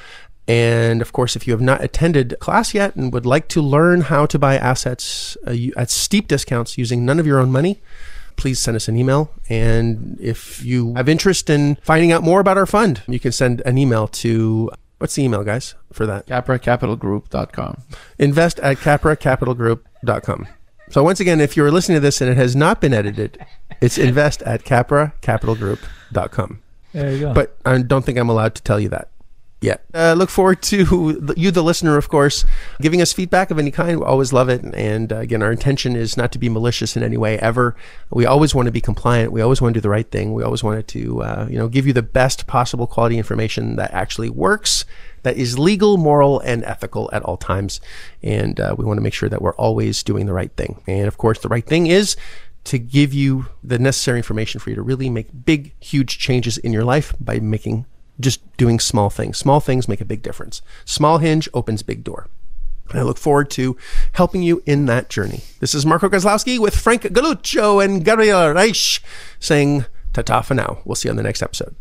And 0.48 1.02
of 1.02 1.12
course, 1.12 1.36
if 1.36 1.48
you 1.48 1.54
have 1.54 1.62
not 1.62 1.84
attended 1.84 2.38
class 2.40 2.74
yet 2.74 2.96
and 2.96 3.12
would 3.12 3.26
like 3.26 3.48
to 3.50 3.62
learn 3.62 4.02
how 4.02 4.26
to 4.28 4.38
buy 4.38 4.58
assets 4.58 5.38
uh, 5.48 5.56
at 5.76 5.90
steep 5.90 6.28
discounts 6.28 6.78
using 6.78 7.04
none 7.06 7.20
of 7.20 7.26
your 7.26 7.40
own 7.40 7.52
money, 7.52 7.82
please 8.36 8.60
send 8.60 8.76
us 8.76 8.88
an 8.88 8.96
email. 8.96 9.32
And 9.50 10.18
if 10.22 10.64
you 10.64 10.94
have 10.96 11.10
interest 11.10 11.50
in 11.50 11.78
finding 11.82 12.12
out 12.12 12.22
more 12.22 12.40
about 12.40 12.58
our 12.58 12.68
fund, 12.68 13.02
you 13.08 13.20
can 13.20 13.32
send 13.32 13.62
an 13.66 13.80
email 13.80 14.08
to 14.08 14.70
what's 15.00 15.16
the 15.16 15.24
email, 15.24 15.44
guys, 15.44 15.74
for 15.92 16.06
that? 16.06 16.28
CapraCapitalGroup.com. 16.28 17.82
Invest 18.20 18.60
at 18.60 18.78
capracapitalgroup.com. 18.78 20.48
So 20.92 21.04
once 21.04 21.20
again, 21.20 21.42
if 21.42 21.58
you're 21.58 21.72
listening 21.72 21.96
to 21.96 22.02
this 22.02 22.22
and 22.22 22.30
it 22.30 22.38
has 22.38 22.56
not 22.56 22.80
been 22.80 22.94
edited, 22.94 23.44
it's 23.82 23.98
invest 23.98 24.44
at 24.44 24.64
capracapitalgroup.com. 24.64 26.62
There 26.94 27.12
you 27.12 27.20
go. 27.20 27.34
But 27.34 27.58
I 27.66 27.82
don't 27.82 28.06
think 28.06 28.20
I'm 28.20 28.30
allowed 28.30 28.54
to 28.56 28.62
tell 28.62 28.80
you 28.80 28.90
that 28.90 29.10
yet. 29.62 29.84
Uh, 29.94 30.14
look 30.18 30.30
forward 30.30 30.62
to 30.62 31.34
you, 31.36 31.52
the 31.52 31.64
listener, 31.64 31.98
of 31.98 32.10
course, 32.10 32.46
giving 32.82 33.02
us 33.02 33.14
feedback 33.14 33.52
of 33.52 33.60
any 33.60 33.72
kind. 33.72 34.00
We 34.00 34.06
always 34.06 34.32
love 34.32 34.50
it. 34.50 34.64
And 34.74 35.12
uh, 35.12 35.18
again, 35.18 35.42
our 35.42 35.52
intention 35.52 35.96
is 35.96 36.18
not 36.18 36.32
to 36.34 36.40
be 36.40 36.50
malicious 36.50 36.96
in 36.96 37.04
any 37.04 37.18
way 37.18 37.38
ever. 37.40 37.76
We 38.12 38.26
always 38.26 38.54
want 38.54 38.68
to 38.68 38.72
be 38.72 38.82
compliant. 38.82 39.32
We 39.32 39.42
always 39.42 39.62
want 39.62 39.74
to 39.74 39.80
do 39.80 39.82
the 39.82 39.90
right 39.90 40.10
thing. 40.10 40.34
We 40.34 40.44
always 40.44 40.64
wanted 40.64 40.88
to, 40.90 41.24
uh, 41.24 41.48
you 41.50 41.58
know, 41.58 41.68
give 41.68 41.88
you 41.88 41.94
the 41.94 42.04
best 42.04 42.48
possible 42.48 42.88
quality 42.88 43.18
information 43.18 43.76
that 43.78 43.92
actually 43.94 44.30
works, 44.30 44.86
that 45.24 45.38
is 45.38 45.58
legal, 45.58 45.98
moral, 45.98 46.40
and 46.42 46.64
ethical 46.64 47.10
at 47.12 47.24
all 47.24 47.38
times. 47.38 47.82
And 48.22 48.60
uh, 48.60 48.76
we 48.78 48.86
want 48.86 48.98
to 48.98 49.02
make 49.02 49.14
sure 49.14 49.30
that 49.30 49.42
we're 49.42 49.56
always 49.56 50.04
doing 50.04 50.28
the 50.28 50.34
right 50.34 50.52
thing. 50.56 50.82
And 50.88 51.08
of 51.08 51.18
course, 51.18 51.40
the 51.40 51.50
right 51.50 51.66
thing 51.66 51.88
is 51.88 52.16
to 52.66 52.80
give 52.80 53.14
you 53.14 53.48
the 53.64 53.80
necessary 53.80 54.18
information 54.18 54.60
for 54.60 54.70
you 54.72 54.76
to 54.76 54.82
really 54.82 55.10
make 55.10 55.28
big, 55.46 55.74
huge 55.80 56.18
changes 56.18 56.58
in 56.58 56.74
your 56.74 56.84
life 56.84 57.14
by 57.20 57.40
making 57.40 57.86
just 58.20 58.42
doing 58.58 58.80
small 58.80 59.10
things. 59.10 59.38
Small 59.38 59.60
things 59.60 59.88
make 59.88 60.02
a 60.02 60.06
big 60.06 60.22
difference. 60.22 60.62
Small 60.86 61.18
hinge 61.18 61.50
opens 61.54 61.84
big 61.84 62.04
door. 62.04 62.28
And 62.90 63.00
I 63.00 63.04
look 63.04 63.18
forward 63.18 63.50
to 63.52 63.76
helping 64.14 64.44
you 64.44 64.62
in 64.66 64.86
that 64.86 65.10
journey. 65.10 65.42
This 65.60 65.74
is 65.74 65.86
Marco 65.86 66.08
Kozlowski 66.08 66.60
with 66.60 66.76
Frank 66.76 67.02
Galuccio 67.02 67.84
and 67.84 68.06
Gabriel 68.06 68.54
Reich 68.54 69.02
saying 69.40 69.86
ta-ta 70.14 70.42
for 70.42 70.54
now. 70.54 70.80
We'll 70.86 70.96
see 70.96 71.08
you 71.08 71.12
on 71.12 71.18
the 71.18 71.24
next 71.24 71.42
episode. 71.42 71.76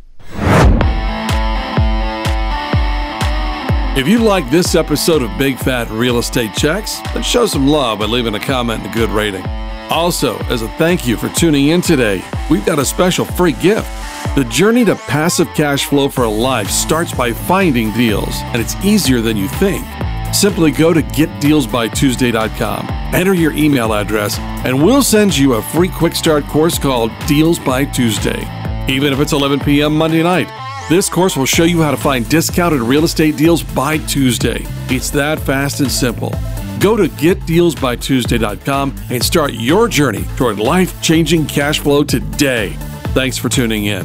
If 3.97 4.09
you 4.09 4.19
like 4.19 4.51
this 4.51 4.75
episode 4.75 5.23
of 5.23 5.39
Big 5.39 5.57
Fat 5.57 5.89
Real 5.89 6.19
Estate 6.19 6.53
Checks, 6.55 6.99
then 7.13 7.23
show 7.23 7.47
some 7.47 7.69
love 7.69 8.01
by 8.01 8.07
leaving 8.07 8.35
a 8.35 8.41
comment 8.41 8.83
and 8.83 8.91
a 8.91 8.95
good 8.95 9.11
rating. 9.11 9.45
Also, 9.89 10.37
as 10.47 10.63
a 10.63 10.69
thank 10.79 11.07
you 11.07 11.17
for 11.17 11.29
tuning 11.29 11.69
in 11.69 11.81
today, 11.81 12.25
we've 12.51 12.67
got 12.67 12.81
a 12.81 12.85
special 12.85 13.25
free 13.25 13.53
gift. 13.53 13.87
The 14.35 14.45
journey 14.47 14.85
to 14.87 14.97
passive 14.97 15.47
cash 15.55 15.87
flow 15.87 16.09
for 16.09 16.25
a 16.25 16.29
life 16.29 16.69
starts 16.69 17.15
by 17.15 17.33
finding 17.33 17.93
deals, 17.93 18.35
and 18.47 18.61
it's 18.61 18.75
easier 18.85 19.21
than 19.21 19.37
you 19.37 19.47
think. 19.47 19.87
Simply 20.35 20.73
go 20.73 20.93
to 20.93 21.03
getdealsbytuesday.com, 21.03 22.89
enter 23.15 23.35
your 23.35 23.53
email 23.53 23.95
address, 23.95 24.37
and 24.41 24.85
we'll 24.85 25.05
send 25.05 25.39
you 25.39 25.55
a 25.55 25.63
free 25.63 25.89
quick 25.89 26.17
start 26.17 26.43
course 26.47 26.81
called 26.81 27.13
Deals 27.29 27.61
by 27.61 27.85
Tuesday. 27.85 28.41
Even 28.89 29.13
if 29.13 29.21
it's 29.21 29.33
11 29.33 29.61
p.m. 29.61 29.97
Monday 29.97 30.25
night, 30.25 30.49
this 30.89 31.09
course 31.09 31.37
will 31.37 31.47
show 31.47 31.63
you 31.63 31.81
how 31.81 31.93
to 31.93 31.97
find 31.97 32.29
discounted 32.29 32.81
real 32.81 33.05
estate 33.05 33.37
deals 33.37 33.63
by 33.63 33.99
Tuesday. 33.99 34.67
It's 34.89 35.11
that 35.11 35.39
fast 35.39 35.79
and 35.79 35.89
simple. 35.89 36.35
Go 36.81 36.97
to 36.97 37.05
getdealsbytuesday.com 37.05 38.97
and 39.11 39.23
start 39.23 39.53
your 39.55 39.87
journey 39.87 40.25
toward 40.37 40.59
life 40.59 41.01
changing 41.01 41.47
cash 41.47 41.79
flow 41.79 42.03
today. 42.03 42.77
Thanks 43.15 43.39
for 43.39 43.49
tuning 43.49 43.85
in, 43.85 44.05